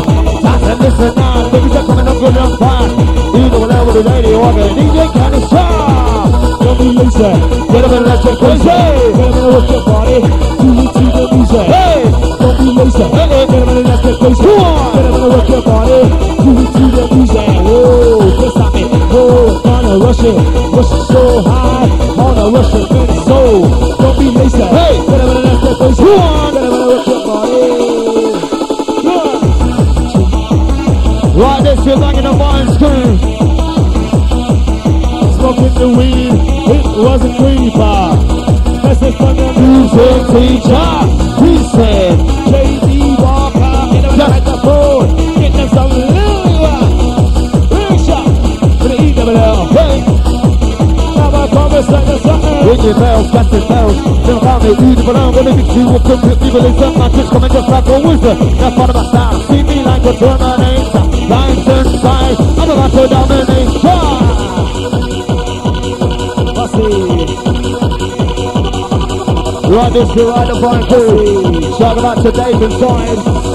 Time 0.46 0.60
to 0.62 0.74
listen 0.86 1.14
now, 1.18 1.50
baby, 1.50 1.68
they're 1.74 1.82
coming 1.82 2.06
up 2.06 2.18
good 2.22 2.36
and 2.38 2.58
fast. 2.62 2.94
Either 2.94 3.58
whatever 3.58 3.90
the 3.90 4.02
radio 4.06 4.38
or 4.38 4.52
the 4.54 4.70
DJ 4.70 4.98
can 5.10 5.34
stop. 5.50 6.35
Don't 6.66 6.78
be 6.78 6.90
lazy. 6.90 7.22
Get 7.70 7.84
up 7.84 7.92
and 7.94 8.06
let's 8.06 8.24
get 8.26 8.38
crazy. 8.42 8.66
Get 8.66 9.22
up 9.22 9.38
and 9.38 9.46
work 9.54 9.70
your 9.70 9.86
body. 9.86 10.18
Do 10.18 10.66
it 10.82 10.90
to 10.98 11.04
the 11.14 11.22
music. 11.30 11.66
Hey! 11.70 12.02
Don't 12.42 12.58
be 12.58 12.66
lazy. 12.74 13.06
Get 13.06 13.30
up 13.30 13.50
and 13.54 13.86
let's 13.86 14.02
get 14.02 14.18
crazy. 14.18 14.42
Get 14.42 15.06
up 15.06 15.14
and 15.14 15.30
work 15.30 15.46
your 15.46 15.62
body. 15.62 16.10
Do 16.42 16.50
it 16.58 16.70
to 16.74 16.82
the 16.90 17.04
music. 17.14 17.46
Whoa, 17.62 18.18
can't 18.34 18.50
stop 18.50 18.74
it. 18.74 18.90
Whoa, 19.14 19.62
wanna 19.62 19.94
rush 20.02 20.26
it. 20.26 20.34
Rush 20.74 20.90
it 20.90 21.06
so 21.06 21.22
is 56.66 56.82
up, 56.82 56.96
my 56.96 57.08
kids 57.10 57.30
coming 57.30 57.50
just 57.50 57.68
like 57.68 57.86
a 57.86 58.00
wizard. 58.00 58.38
That's 58.58 58.76
part 58.76 58.90
of 58.90 58.96
my 58.96 59.04
style. 59.06 59.40
See 59.48 59.62
me 59.62 59.82
like 59.82 60.04
a 60.04 60.12
Terminator. 60.16 61.04
Lines 61.28 61.68
inside, 61.68 62.36
I'm 62.58 62.70
about 62.70 62.90
to 62.90 63.08
dominate. 63.08 63.70
Yeah. 63.84 64.36
Pussy. 66.56 66.90
Right, 69.68 69.92
this 69.92 70.14
you 70.14 70.30
right 70.30 70.46
the 70.46 70.54
fine 70.62 70.84
crew. 70.86 71.76
Shout 71.78 71.98
out 71.98 72.22
to 72.22 72.30
Dave 72.32 72.62
inside. 72.62 73.45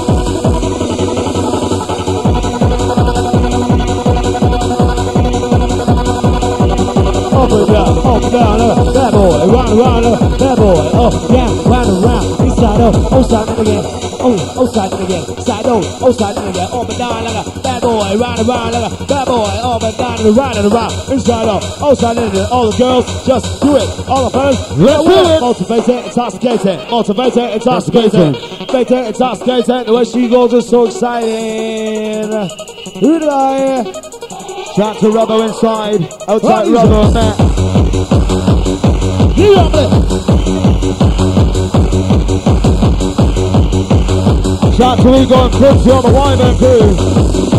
Down, 8.02 8.22
up 8.22 8.32
down, 8.32 8.60
uh, 8.60 8.92
bad 8.92 9.12
boy, 9.12 9.46
round 9.46 9.68
and 9.70 9.78
round, 9.78 10.04
uh, 10.06 10.38
bad 10.38 10.56
boy, 10.58 10.90
oh, 10.94 11.10
yeah, 11.30 11.70
round 11.70 11.88
and 11.88 12.04
round, 12.04 12.26
inside 12.42 12.80
out, 12.80 12.94
outside 13.12 13.48
and 13.48 13.60
again, 13.60 13.84
oh, 14.20 14.60
outside 14.60 14.92
and 14.92 15.02
again, 15.02 15.24
side 15.42 15.66
out, 15.66 15.84
outside 16.02 16.36
and 16.36 16.48
again, 16.48 16.68
up 16.72 16.88
and 16.88 16.98
down 16.98 17.24
like 17.24 17.46
a 17.46 17.60
bad 17.62 17.82
boy, 17.82 18.18
round 18.18 18.38
and 18.38 18.48
round 18.48 18.72
like 18.74 18.92
a 18.92 19.04
bad 19.06 19.26
boy, 19.26 19.54
up 19.62 19.82
and 19.82 19.96
down 19.96 20.18
and 20.26 20.36
round 20.36 20.58
and 20.58 20.72
around, 20.72 21.12
inside 21.12 21.48
out, 21.48 21.64
outside 21.82 22.18
and 22.18 22.26
again, 22.32 22.46
all 22.50 22.70
the 22.70 22.76
girls, 22.76 23.26
just 23.26 23.62
do 23.62 23.76
it, 23.76 23.88
all 24.08 24.24
the 24.26 24.30
fellas, 24.30 24.58
Let's 24.76 25.04
do 25.04 25.14
it. 25.14 25.40
motivate 25.40 25.88
it, 25.88 26.06
intoxicate 26.06 26.66
it, 26.66 26.90
motivate 26.90 27.22
Motivated, 27.22 27.54
intoxicated, 27.54 28.10
motivated, 28.10 28.36
intoxicated, 28.42 28.66
motivated, 28.82 29.06
intoxicated, 29.06 29.86
the 29.86 29.92
way 29.92 30.04
she 30.04 30.28
goes 30.28 30.52
is 30.52 30.68
so 30.68 30.86
exciting. 30.86 32.32
Who 33.00 33.18
did 33.18 33.28
I? 33.28 33.84
Shout 34.74 34.98
to 35.00 35.10
Rubber 35.10 35.44
inside. 35.44 36.02
Outside 36.26 36.68
Rubber 36.68 37.12
Matt. 37.12 37.61
There? 39.72 39.88
Shout 44.76 44.98
to 45.00 45.22
Ego 45.22 45.44
and 45.44 45.54
Quincy 45.54 45.90
on 45.90 46.02
the 46.02 46.12
Wyman 46.12 46.58
crew. 46.58 47.51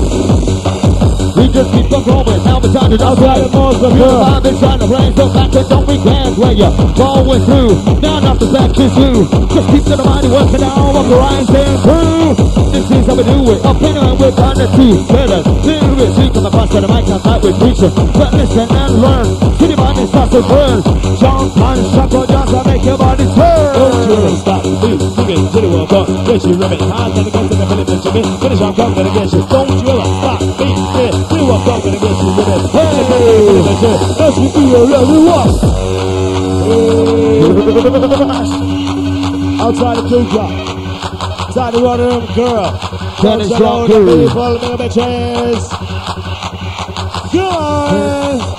We 1.44 1.52
just 1.52 1.76
keep 1.76 1.92
on 1.92 2.04
going, 2.08 2.40
now 2.48 2.56
it's 2.64 2.72
time 2.72 2.88
to 2.88 2.98
jump 2.98 3.20
Outside 3.20 3.44
right. 3.44 3.52
the 3.52 3.84
of 3.84 4.00
her. 4.00 4.16
alive 4.16 4.46
inside 4.48 4.80
the 4.80 4.88
brain, 4.88 5.12
so 5.12 5.28
and 5.28 5.52
don't 5.52 5.84
be 5.84 6.00
glad 6.00 6.32
when 6.40 6.56
you're 6.56 6.72
going 6.96 7.44
through. 7.44 8.00
Now 8.00 8.24
not 8.24 8.40
the 8.40 8.48
back 8.48 8.72
is 8.80 8.96
you. 8.96 9.28
Just 9.52 9.68
keep 9.68 9.84
to 9.92 10.00
the 10.00 10.08
body 10.08 10.32
working 10.32 10.64
down 10.64 10.96
of 10.96 11.04
the 11.04 11.18
rising 11.20 11.76
through. 11.84 12.32
This 12.72 12.88
is 12.88 13.04
how 13.04 13.20
we 13.20 13.28
do 13.28 13.44
it. 13.52 13.60
Up 13.60 13.76
in 13.84 13.92
and 13.92 14.16
we're 14.16 14.32
trying 14.32 14.56
to 14.56 14.68
see. 14.72 15.04
Tell 15.04 15.32
us, 15.36 15.44
seriously, 15.68 16.32
come 16.32 16.48
across 16.48 16.70
to 16.72 16.80
the 16.80 16.88
mic, 16.88 17.12
I'm 17.12 17.20
not 17.20 17.44
with 17.44 17.60
preaching. 17.60 17.92
But 17.92 18.32
listen 18.40 18.68
and 18.72 18.94
learn. 19.04 19.28
See 19.60 19.68
the 19.68 19.76
body 19.76 20.08
starts 20.08 20.32
to 20.32 20.42
burn. 20.48 20.80
Jump 21.20 21.60
and 21.60 21.82
shuffle 21.92 22.24
just 22.24 22.50
to 22.56 22.60
make 22.64 22.84
your 22.88 22.98
body 22.98 23.28
turn. 23.28 23.68
Don't 23.76 24.00
you 24.00 24.16
really 24.16 24.36
stop, 24.40 24.64
please, 24.64 25.12
give 25.12 25.28
it, 25.28 25.64
it 25.64 25.68
well 25.68 25.88
done, 25.92 26.08
get 26.24 26.40
you 26.48 26.56
ribbon, 26.56 26.80
hands 26.88 27.20
and 27.20 27.28
against 27.28 27.52
the 27.52 27.66
minute 27.68 27.88
that 27.92 28.00
you 28.00 28.12
mean, 28.16 28.32
finish 28.40 28.62
on 28.64 28.76
coming 28.76 29.08
against 29.12 29.34
you, 29.36 29.44
don't 29.48 29.70
you 29.70 29.92
ever 29.92 30.08
stop, 30.24 30.40
get 30.58 30.68
it, 30.72 31.33
do 31.44 31.50
what's 31.52 31.64
coming 31.66 31.96
against 31.96 32.22
you, 32.22 32.30
ribbon, 32.38 32.62
hey, 32.72 33.04
that's 34.18 34.38
what 34.38 34.56
you 34.56 34.64
really 34.72 35.24
want. 35.28 35.52
Outside 39.62 39.98
the 39.98 40.04
the 41.74 41.82
water 41.82 42.06
room, 42.08 42.26
girl, 42.34 42.72
you 47.34 47.42
the. 47.42 48.53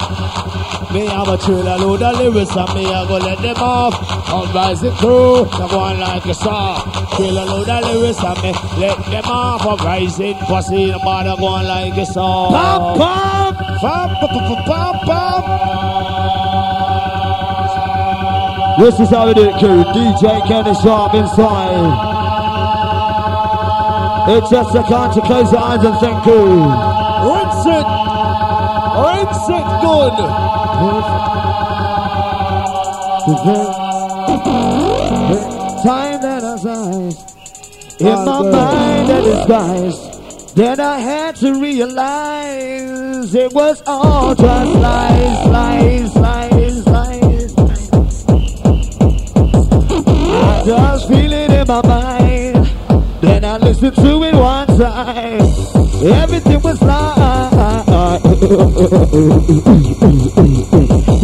Me 0.94 1.06
have 1.06 1.26
a 1.26 1.36
trailer 1.36 1.76
load 1.76 2.02
of 2.02 2.16
lyrics 2.20 2.56
and 2.56 2.72
me 2.72 2.86
I 2.86 3.04
go 3.08 3.16
let 3.16 3.42
them 3.42 3.56
off. 3.56 3.94
Uprising 4.30 4.92
crew, 4.92 5.44
come 5.50 5.74
on 5.74 5.98
like 5.98 6.24
a 6.24 6.34
saw. 6.34 6.78
Trailer 7.16 7.44
load 7.46 7.68
of 7.68 7.82
lyrics 7.82 8.22
and 8.22 8.40
me 8.44 8.52
let 8.78 8.96
them 9.10 9.24
off. 9.24 9.66
Uprising 9.66 10.36
pussy, 10.46 10.92
the 10.92 10.98
mother 11.02 11.34
go 11.36 11.46
on 11.46 11.66
like 11.66 11.96
a 11.98 12.06
saw. 12.06 12.48
Pop, 12.48 12.96
pop. 12.96 13.56
Pop, 13.80 14.20
pop, 14.20 14.66
pop, 14.66 15.02
pop. 15.02 15.44
This 18.78 19.00
is 19.00 19.10
how 19.10 19.26
we 19.26 19.34
do 19.34 19.48
it, 19.50 19.58
crew. 19.58 19.82
DJ 19.82 20.46
Kenny 20.46 20.74
Sharp 20.78 21.14
inside. 21.14 21.90
It's 24.30 24.48
just 24.48 24.74
a 24.76 24.82
time 24.86 25.12
to 25.12 25.20
close 25.22 25.50
your 25.50 25.60
eyes 25.60 25.84
and 25.84 25.98
thank 25.98 26.24
you. 26.24 26.44
Rinse 27.26 27.66
it. 27.66 27.86
Rinse 28.94 29.48
it 29.58 29.66
good. 29.82 30.53
Time 35.84 36.20
that 36.22 36.42
I 36.42 36.56
size 36.56 37.34
in 38.00 38.24
my 38.24 38.42
mind 38.50 39.10
a 39.10 39.22
disguise. 39.22 40.54
Then 40.54 40.80
I 40.80 40.98
had 40.98 41.36
to 41.36 41.60
realize 41.60 43.34
it 43.34 43.52
was 43.52 43.82
all 43.86 44.34
just 44.34 44.72
lies, 44.72 45.46
lies, 45.46 46.16
lies, 46.16 46.86
lies. 46.86 47.54
I 50.42 50.62
just 50.66 51.08
feel 51.08 51.32
it 51.32 51.50
in 51.50 51.66
my 51.68 51.82
mind. 51.86 52.66
Then 53.20 53.44
I 53.44 53.58
listened 53.58 53.94
to 53.94 54.22
it 54.24 54.34
one 54.34 54.66
time. 54.66 55.40
Everything 56.02 56.60
was 56.62 56.82
lies. 56.82 57.44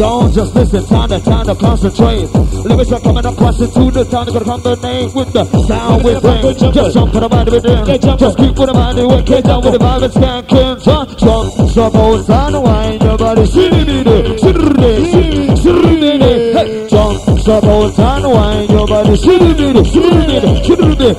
Don't 0.01 0.33
just 0.33 0.55
listen, 0.55 0.83
time 0.87 1.09
to 1.09 1.19
time 1.19 1.45
to 1.45 1.53
concentrate. 1.53 2.25
Lyrics 2.65 2.91
are 2.91 2.99
coming 3.01 3.23
across 3.23 3.61
into 3.61 3.91
the 3.91 4.03
time 4.03 4.25
to 4.25 4.31
combine 4.31 5.13
with 5.13 5.31
the 5.31 5.45
sound 5.69 6.03
with 6.03 6.19
brain. 6.23 6.41
Just 6.41 6.95
jump 6.95 7.13
for 7.13 7.19
the 7.19 7.29
mind 7.29 7.49
with 7.51 7.61
them. 7.61 7.85
Just 7.85 8.35
keep 8.35 8.57
with 8.57 8.65
the 8.65 8.73
mind 8.73 8.97
and 8.97 9.25
get 9.27 9.43
down 9.43 9.61
with 9.61 9.73
the 9.73 9.77
vibe 9.77 10.01
and 10.01 10.11
scan 10.11 10.41
can 10.49 10.79
jump, 10.81 11.05
jump, 11.21 11.93
on, 11.93 12.63
wind 12.65 13.03
your 13.03 13.15
body. 13.15 13.43
Shitty, 13.45 14.01
shitty, 14.41 15.53
shitty, 15.61 16.17
hey, 16.57 16.89
jump, 16.89 17.21
jump, 17.45 17.65
on, 17.69 18.25
wind 18.25 18.71
your 18.71 18.87
body. 18.87 19.13
Shitty, 19.21 19.85
shitty, 19.85 20.65
shitty. 20.65 21.13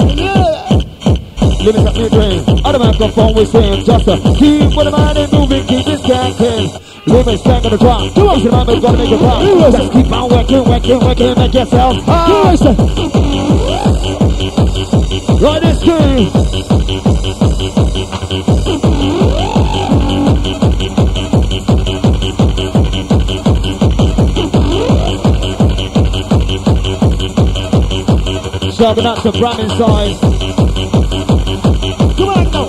Lyrics 1.62 1.86
at 1.86 1.94
me 1.94 2.08
brain. 2.10 2.42
On 2.66 2.72
the 2.74 2.78
microphone 2.82 3.32
we 3.36 3.46
sing 3.46 3.84
just 3.84 4.04
to 4.06 4.18
keep 4.34 4.74
with 4.74 4.86
the 4.86 4.90
mind 4.90 5.18
and 5.18 5.30
moving, 5.30 5.64
keep 5.68 5.86
this 5.86 6.02
canking. 6.02 6.91
Woman 7.04 7.36
stuck 7.36 7.64
on 7.64 7.70
the 7.72 7.78
ground. 7.78 8.14
Do 8.14 8.32
it, 8.32 8.42
your 8.42 8.52
mama's 8.52 8.80
gonna 8.80 8.98
make 8.98 9.10
a 9.10 9.18
problem. 9.18 9.72
Just 9.72 9.92
keep 9.92 10.12
on 10.12 10.30
working, 10.30 10.64
working, 10.64 11.00
working, 11.00 11.34
make 11.36 11.52
yourself 11.54 11.96
hot. 12.04 12.54
Like 15.40 15.62
this 15.62 15.80
too. 15.80 16.30
Serving 28.72 29.06
up 29.06 29.18
some 29.18 29.34
ramen 29.34 29.68
size. 29.76 30.18
Come 32.16 32.28
on, 32.28 32.44
go. 32.50 32.62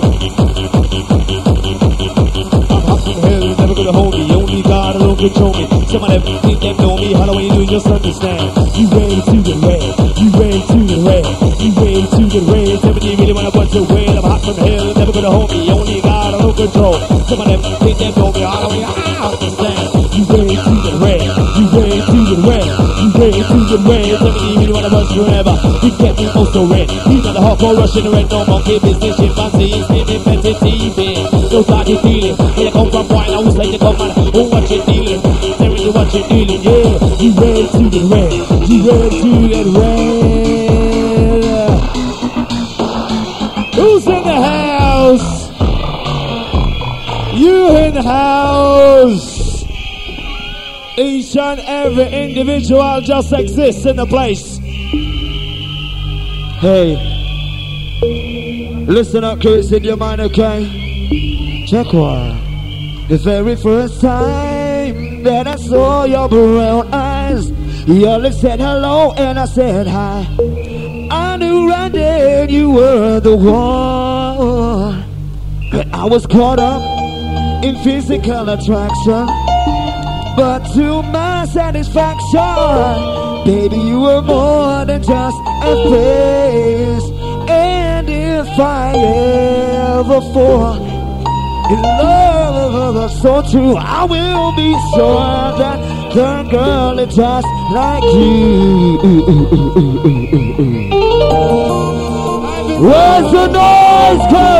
I'm 2.70 2.86
up 2.88 3.00
here 3.00 3.43
gonna 3.84 3.98
hold 3.98 4.14
me. 4.14 4.32
Only 4.32 4.62
God 4.62 4.96
alone 4.96 5.16
control 5.16 5.52
me. 5.52 5.68
Some 5.86 6.04
of 6.04 6.08
them 6.08 6.22
think 6.40 6.60
they 6.60 6.72
know 6.72 6.96
me. 6.96 7.12
How 7.12 7.26
do 7.28 7.36
you 7.36 7.52
do? 7.52 7.66
Just 7.66 7.86
understand. 7.86 8.48
You 8.72 8.88
ready 8.88 9.20
to 9.20 9.36
get 9.44 9.60
red? 9.60 9.84
You 10.16 10.28
ready 10.32 10.60
to 10.64 10.76
get 10.88 11.00
red? 11.04 11.24
You 11.60 11.70
ready 11.76 12.04
to 12.08 12.22
get 12.24 12.44
red? 12.48 12.80
You 13.04 13.12
really 13.20 13.32
wanna 13.36 13.50
bunch 13.52 13.76
of 13.76 13.90
red? 13.90 14.16
I'm 14.16 14.24
hot 14.24 14.40
from 14.40 14.56
hell, 14.56 14.94
never 14.94 15.12
gonna 15.12 15.30
hold 15.30 15.50
me. 15.52 15.68
Only 15.68 16.00
God 16.00 16.32
alone 16.32 16.56
control. 16.56 16.96
Some 17.28 17.40
of 17.40 17.46
them 17.46 17.60
think 17.84 17.98
they 17.98 18.10
know 18.16 18.32
me. 18.32 18.40
How 18.40 18.68
do 18.68 18.76
you 18.80 18.88
understand? 18.88 19.84
You 20.16 20.24
ready 20.32 20.56
to 20.56 20.72
get 20.80 20.96
red? 21.04 21.20
You 21.20 21.64
ready 21.76 22.00
to 22.00 22.18
get 22.24 22.40
red? 22.40 22.64
You 22.64 23.08
ready 23.20 23.42
to 23.44 23.56
get 23.68 23.80
red? 23.84 24.06
You 24.08 24.56
really 24.64 24.72
wanna 24.72 24.88
bunch 24.88 25.12
forever? 25.12 25.54
You 25.84 25.90
get 26.00 26.16
me 26.16 26.26
also 26.32 26.64
red. 26.64 26.88
You 26.88 27.20
got 27.20 27.34
the 27.36 27.42
heart 27.44 27.60
for 27.60 27.74
Russian 27.76 28.08
red. 28.08 28.30
No 28.30 28.46
monkey 28.48 28.78
business, 28.80 29.16
chimpanzee, 29.20 29.84
sniffing, 29.84 30.24
petty, 30.24 31.33
started 31.62 32.00
feeling. 32.00 32.36
Where 32.36 32.64
you 32.64 32.70
come 32.72 32.90
from, 32.90 33.06
boy, 33.08 33.26
now 33.26 33.42
who's 33.42 33.56
like 33.56 33.72
you 33.72 33.78
come 33.78 34.00
and 34.00 34.12
oh, 34.34 34.48
what 34.48 34.70
you 34.70 34.82
dealing? 34.84 35.20
Tell 35.22 35.72
me 35.72 35.90
what 35.90 36.12
you 36.14 36.22
dealing, 36.28 36.62
yeah. 36.62 36.98
You 37.20 37.32
ready 37.34 37.66
to 37.68 37.90
get 37.90 38.04
red? 38.10 38.32
You 38.68 38.78
ready 38.90 39.20
to 39.22 39.48
get 39.48 39.66
red? 39.66 40.34
Who's 43.74 44.06
in 44.06 44.22
the 44.22 44.34
house? 44.42 45.30
You 47.34 47.76
in 47.76 47.94
the 47.94 48.02
house. 48.02 49.34
Each 50.96 51.36
and 51.36 51.60
every 51.60 52.06
individual 52.06 53.00
just 53.00 53.32
exists 53.32 53.84
in 53.84 53.96
the 53.96 54.06
place. 54.06 54.58
Hey, 56.60 56.96
listen 58.86 59.24
up, 59.24 59.40
kids, 59.40 59.72
in 59.72 59.84
your 59.84 59.96
mind, 59.96 60.20
okay? 60.20 60.83
The 61.74 63.20
very 63.24 63.56
first 63.56 64.00
time 64.00 65.24
that 65.24 65.48
I 65.48 65.56
saw 65.56 66.04
your 66.04 66.28
brown 66.28 66.94
eyes, 66.94 67.50
you 67.88 68.06
only 68.06 68.30
said 68.30 68.60
hello 68.60 69.12
and 69.14 69.40
I 69.40 69.46
said 69.46 69.88
hi. 69.88 70.24
I 71.10 71.36
knew 71.36 71.68
right 71.68 71.90
then 71.90 72.48
you 72.48 72.70
were 72.70 73.18
the 73.18 73.34
one. 73.34 75.04
But 75.72 75.92
I 75.92 76.04
was 76.04 76.26
caught 76.26 76.60
up 76.60 76.80
in 77.64 77.74
physical 77.82 78.50
attraction. 78.50 79.26
But 80.36 80.60
to 80.74 81.02
my 81.02 81.44
satisfaction, 81.46 83.44
baby, 83.44 83.78
you 83.78 84.00
were 84.00 84.22
more 84.22 84.84
than 84.84 85.02
just 85.02 85.36
a 85.64 85.74
face. 85.90 87.10
And 87.50 88.08
if 88.08 88.60
I 88.60 88.92
ever 88.94 90.20
fall 90.32 90.83
in 91.70 91.82
love 91.82 93.10
so 93.10 93.42
true, 93.50 93.76
I 93.76 94.04
will 94.04 94.54
be 94.54 94.72
sure 94.94 95.58
that 95.58 95.78
the 96.14 96.48
girl 96.50 96.98
is 96.98 97.14
just 97.14 97.46
like 97.72 98.02
you. 98.02 98.98
Where's 102.84 103.30
the 103.32 103.46
noise 103.48 104.24
go? 104.30 104.52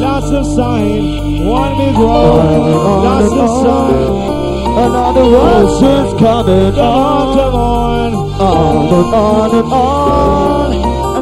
Lots 0.00 0.30
of 0.30 0.44
sign, 0.56 1.46
one 1.46 1.78
big 1.78 1.96
road, 1.96 3.04
lots 3.04 3.32
of 3.32 3.50
sign. 3.62 4.30
Another 4.70 5.22
rush 5.22 5.82
is 5.82 6.20
coming 6.20 6.74
on, 6.74 6.78
on. 6.78 7.36
come 7.36 7.54
on. 7.54 8.14
On 8.40 8.86
and 8.98 9.14
on 9.14 9.54
and 9.54 9.72
on. 9.72 10.72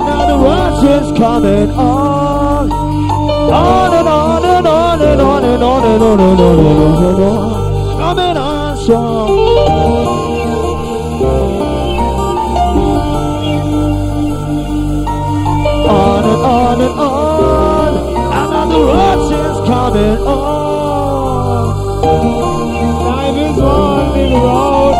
Another 0.00 0.38
rush 0.44 0.84
is 0.84 1.18
coming 1.18 1.70
on. 1.72 2.70
On 2.70 3.97
on 5.20 5.44
and 5.44 5.62
on 5.62 5.84
and 5.84 6.02
on 6.02 6.20
and 6.20 6.40
on 6.40 7.04
and 7.04 7.22
on. 7.22 7.98
Coming 7.98 8.36
on 8.36 8.76
strong. 8.76 9.28
On 15.88 16.24
and 16.24 16.42
on 16.42 16.80
and 16.80 17.00
on. 17.00 17.18
Rush 18.78 19.32
is 19.32 19.58
coming 19.66 20.18
on. 20.18 21.68
Life 23.08 23.36
is 23.36 23.58
road, 23.58 24.14
road, 24.32 24.98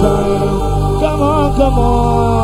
sign. 0.00 0.38
Come 1.00 1.20
on, 1.22 1.56
come 1.56 1.78
on. 1.78 2.39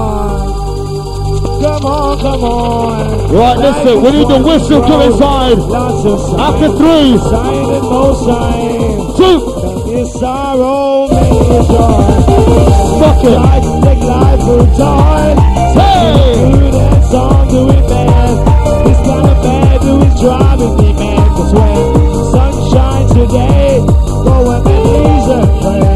Come 2.20 2.42
on. 2.44 3.32
Right, 3.32 3.58
listen, 3.58 4.02
we 4.02 4.10
need 4.12 4.28
the 4.28 4.38
whistle 4.42 4.80
to 4.82 4.94
inside. 5.06 5.58
Lots. 5.58 6.32
After 6.40 6.68
three, 6.76 7.18
Sign 7.18 7.70
and 7.76 7.82
no 7.82 8.14
sign. 8.26 9.16
two, 9.16 9.38
It's 9.98 10.18
sorrow, 10.18 11.08
many 11.08 11.40
a 11.40 11.62
joy. 11.70 12.04
fuck 13.00 13.24
it. 13.24 13.36
Try 13.36 13.60
take 13.84 14.02
life 14.04 14.40
for 14.40 14.64
joy. 14.76 15.22
Hey! 15.76 16.50
Do 16.52 16.70
that 16.72 17.02
song, 17.10 17.48
do 17.48 17.60
it 17.70 17.84
bad. 17.88 18.32
It's 18.88 19.00
kind 19.06 19.26
of 19.32 19.36
bad, 19.44 19.80
do 19.82 19.92
it 20.02 20.14
driving 20.20 20.74
me 20.80 20.92
mad. 20.94 21.28
Cause 21.36 21.52
when 21.54 21.76
sunshine 22.32 23.06
today, 23.08 23.78
go 23.86 24.32
on 24.32 24.44
my 24.46 24.58
knees 24.64 25.28
and 25.36 25.50
pray. 25.60 25.80
Say 25.80 25.95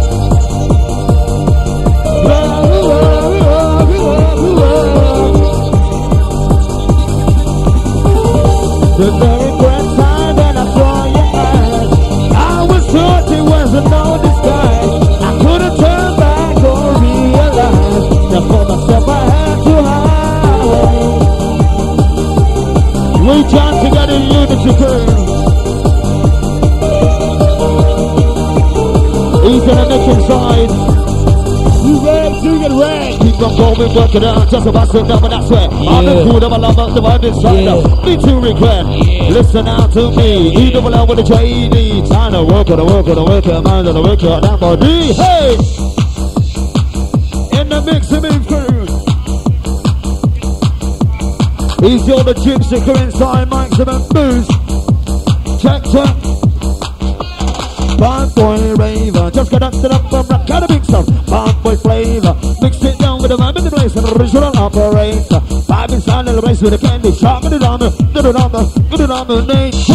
The 9.01 9.09
very 9.09 9.51
first 9.57 9.97
time 9.97 10.35
that 10.35 10.55
I 10.55 10.65
saw 10.77 11.05
your 11.17 11.29
eyes, 11.33 11.89
I 12.37 12.61
was 12.69 12.85
taught 12.93 13.31
it 13.31 13.41
wasn't 13.41 13.89
disguise. 14.21 14.93
I 15.25 15.31
couldn't 15.41 15.75
turn 15.81 16.09
back 16.19 16.57
or 16.69 17.01
that 18.29 18.43
for 18.45 18.63
myself 18.69 19.09
I 19.09 19.21
had 19.33 19.57
to 19.65 19.73
hide. 19.89 20.21
We 23.25 23.37
in 24.11 24.21
unity. 24.29 24.51
You 31.81 31.97
ready 32.05 32.41
to 32.41 32.59
get 32.61 32.71
ready? 32.77 33.17
Keep 33.17 33.41
on 33.41 33.57
going, 33.57 33.95
work 33.95 34.13
it 34.13 34.23
out, 34.23 34.49
just 34.51 34.67
about 34.67 34.87
sit 34.89 35.07
down, 35.07 35.19
but 35.19 35.33
I 35.33 35.47
swear, 35.47 35.67
I'm 35.67 36.05
the 36.05 36.13
food 36.29 36.43
of 36.43 36.51
a 36.51 36.57
lover, 36.57 36.93
the 36.93 37.01
word 37.01 37.25
is 37.25 37.43
right 37.43 37.63
Yeah. 37.63 38.05
Me 38.05 38.17
to 38.17 38.33
regret. 38.39 38.85
Listen 39.33 39.67
out 39.67 39.91
to 39.93 40.11
me, 40.11 40.53
you 40.53 40.71
double 40.71 40.93
out 40.93 41.09
with 41.09 41.17
the 41.17 41.23
JD. 41.23 42.07
Time 42.07 42.33
to 42.33 42.43
work 42.43 42.69
on 42.69 42.77
the 42.77 42.85
work 42.85 43.07
on 43.07 43.15
the 43.15 43.23
work, 43.23 43.47
on 43.47 43.63
mind 43.63 43.87
on 43.87 43.95
the 43.95 44.01
work, 44.01 44.21
on 44.21 44.41
that 44.41 44.59
body. 44.59 45.13
Hey! 45.13 45.57
In 47.59 47.69
the 47.69 47.81
mix, 47.81 48.09
the 48.09 48.21
move 48.21 48.45
crew. 48.45 48.85
He's 51.81 52.07
your 52.07 52.23
the 52.23 52.35
gypsy 52.35 52.83
crew 52.83 52.93
inside, 53.01 53.49
maximum 53.49 54.05
boost. 54.13 54.51
Check, 55.63 55.81
check. 55.89 56.15
Bad 57.97 58.33
boy 58.35 58.73
raver, 58.75 59.31
just 59.31 59.49
got 59.49 59.63
up 59.63 59.73
to 59.73 59.89
up 59.89 60.09
from 60.09 60.27
rock 60.27 60.47
kind 60.47 60.63
of 60.63 60.69
big 60.69 60.83
stuff. 60.83 61.05
Bad 61.25 61.50
the 63.31 63.37
vibe 63.37 63.57
in 63.57 63.63
the 63.63 63.71
place, 63.71 63.95
and 63.95 64.05
original 64.19 64.57
operator. 64.57 65.39
Vibe 65.71 65.93
inside 65.93 66.25
the 66.25 66.41
place 66.41 66.61
with 66.61 66.73
a 66.73 66.77
candy 66.77 67.13
shop, 67.13 67.45
on 67.45 67.51
the, 67.51 67.65
on 67.65 67.79
the, 67.79 67.87
on 69.09 69.27
the 69.27 69.45
nature. 69.47 69.93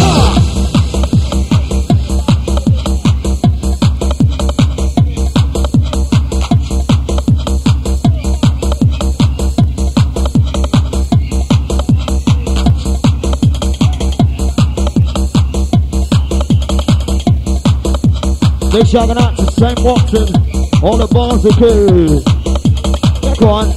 They 18.71 18.83
shouting 18.83 19.17
out 19.17 19.37
to 19.37 19.51
St. 19.51 19.79
Watson, 19.81 20.27
all 20.81 20.97
the 20.97 21.07
bars 21.11 21.45
are 21.45 21.51
cool. 21.51 22.36
Go 23.39 23.49
on. 23.49 23.71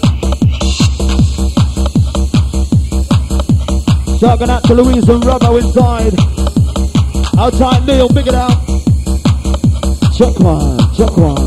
Shouting 4.18 4.50
out 4.50 4.64
to 4.64 4.74
Louise 4.74 5.08
and 5.08 5.22
Robbo 5.22 5.60
inside. 5.60 6.14
Outside 7.38 7.86
Neil, 7.86 8.08
big 8.08 8.26
it 8.26 8.34
out. 8.34 8.56
Check 10.16 10.38
one, 10.40 10.78
check 10.94 11.16
one. 11.16 11.44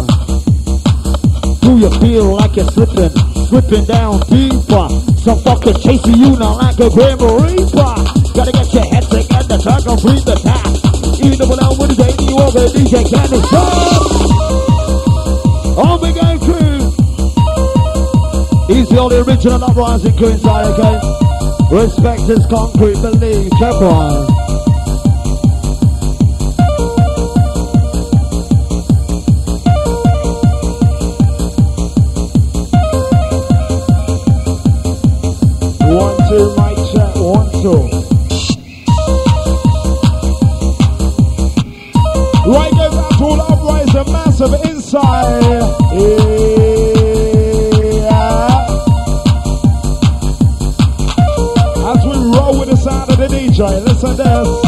Do 1.61 1.77
you 1.77 1.89
feel 1.99 2.35
like 2.35 2.55
you're 2.55 2.69
slipping, 2.71 3.09
slipping 3.47 3.85
down 3.85 4.19
deeper? 4.29 4.89
Some 5.17 5.39
fucker 5.39 5.73
chasing 5.81 6.15
you 6.15 6.37
now 6.37 6.57
like 6.57 6.79
a 6.79 6.89
grim 6.89 7.17
reaper. 7.17 7.93
Gotta 8.33 8.51
get 8.51 8.73
your 8.73 8.82
only 19.45 19.55
original 19.55 19.69
uprising 19.69 20.17
crew 20.17 20.29
inside, 20.29 20.65
okay? 20.79 21.75
Respect 21.75 22.21
is 22.29 22.45
concrete, 22.47 23.01
believe, 23.01 23.51
check 23.59 23.73
one. 23.81 24.32
DJ, 54.03 54.17
listen 54.17 54.62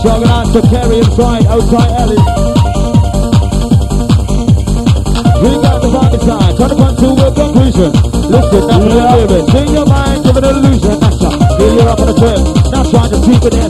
Out 0.00 0.48
to 0.54 0.62
Kerry 0.62 0.96
inside, 0.96 1.44
outside 1.44 1.92
Ellie. 2.00 2.16
We 5.44 5.50
got 5.60 5.76
the 5.84 5.92
inside, 5.92 6.56
trying 6.56 6.72
to 6.72 6.76
come 6.80 6.96
to 6.96 7.08
a 7.20 7.28
conclusion. 7.36 7.92
Listen, 8.32 8.64
that's 8.64 8.80
the 8.80 8.96
lyrics. 8.96 9.54
In 9.60 9.68
your 9.76 9.84
mind, 9.84 10.24
give 10.24 10.36
an 10.40 10.44
illusion. 10.44 10.96
That's 11.00 11.20
up. 11.20 11.36
Feel 11.36 11.74
you're 11.76 11.84
up 11.84 12.00
on 12.00 12.06
the 12.08 12.16
trip. 12.16 12.40
Not 12.72 12.88
trying 12.88 13.12
to 13.12 13.20
keep 13.28 13.44
it 13.44 13.54
in. 13.60 13.68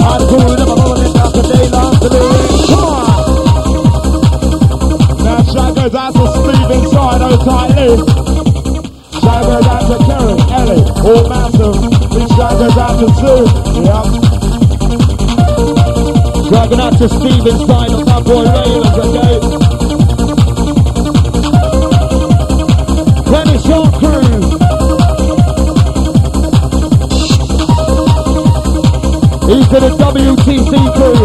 I'm 0.00 0.24
cool, 0.24 0.56
never 0.56 0.72
rolling 0.72 1.12
after 1.20 1.44
day 1.44 1.68
long 1.68 2.00
to 2.00 2.08
lyrics. 2.08 2.72
Come 2.72 2.88
on! 2.88 3.12
Now 5.20 5.44
goes 5.76 5.94
out 5.94 6.16
to 6.16 6.32
Steve 6.32 6.72
inside, 6.80 7.20
Lee. 7.76 8.00
Shout 9.20 9.44
goes 9.44 9.68
out 9.68 9.84
to 9.84 10.00
Karen, 10.00 10.40
Ellie, 10.48 10.80
all 10.96 11.28
massive. 11.28 11.76
Shout 12.40 12.56
goes 12.56 12.76
out 12.80 12.96
to 12.96 13.06
Sue. 13.20 13.44
Yep. 13.84 14.31
Dragging 16.52 16.80
out 16.80 16.92
to 16.98 17.08
Steve 17.08 17.46
inside 17.46 17.92
of 17.92 18.04
my 18.04 18.20
boy 18.20 18.44
Ravens, 18.44 18.92
okay? 19.00 19.40
Penny 23.24 23.56
your 23.64 23.88
Crew. 23.96 24.20
He's 29.48 29.64
to 29.64 29.78
the 29.80 29.90
WTC 29.96 30.72
crew. 30.92 31.24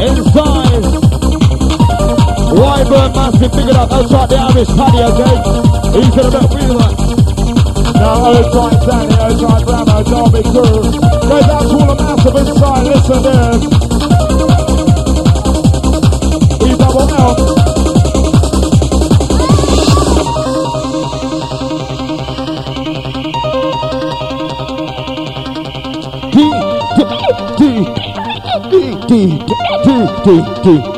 Inside. 0.00 0.84
Wyburn 2.56 3.10
Massive, 3.14 3.52
pick 3.52 3.68
it 3.68 3.76
up 3.76 3.92
outside 3.92 4.28
the 4.30 4.36
Irish 4.48 4.72
paddy, 4.72 5.00
okay? 5.12 5.36
He's 5.92 6.08
to 6.08 6.22
the 6.24 6.30
Brett 6.32 6.48
Wheeler. 6.56 6.90
Now 8.00 8.32
outside 8.32 8.80
Danny, 8.88 9.12
outside 9.20 9.64
Ramo, 9.68 10.02
Derby 10.08 10.42
crew. 10.48 10.88
Goes 11.28 11.44
out 11.44 11.68
to 11.68 11.76
all 11.76 11.94
the 11.94 12.02
massive 12.02 12.36
inside, 12.48 12.84
listen 12.86 13.22
this. 13.22 13.87
D, 17.18 17.24
D, 26.96 27.00
D, 27.58 27.86
D, 28.68 28.82
D, 29.08 29.38
D, 29.84 29.88
D, 30.24 30.72
D. 30.92 30.97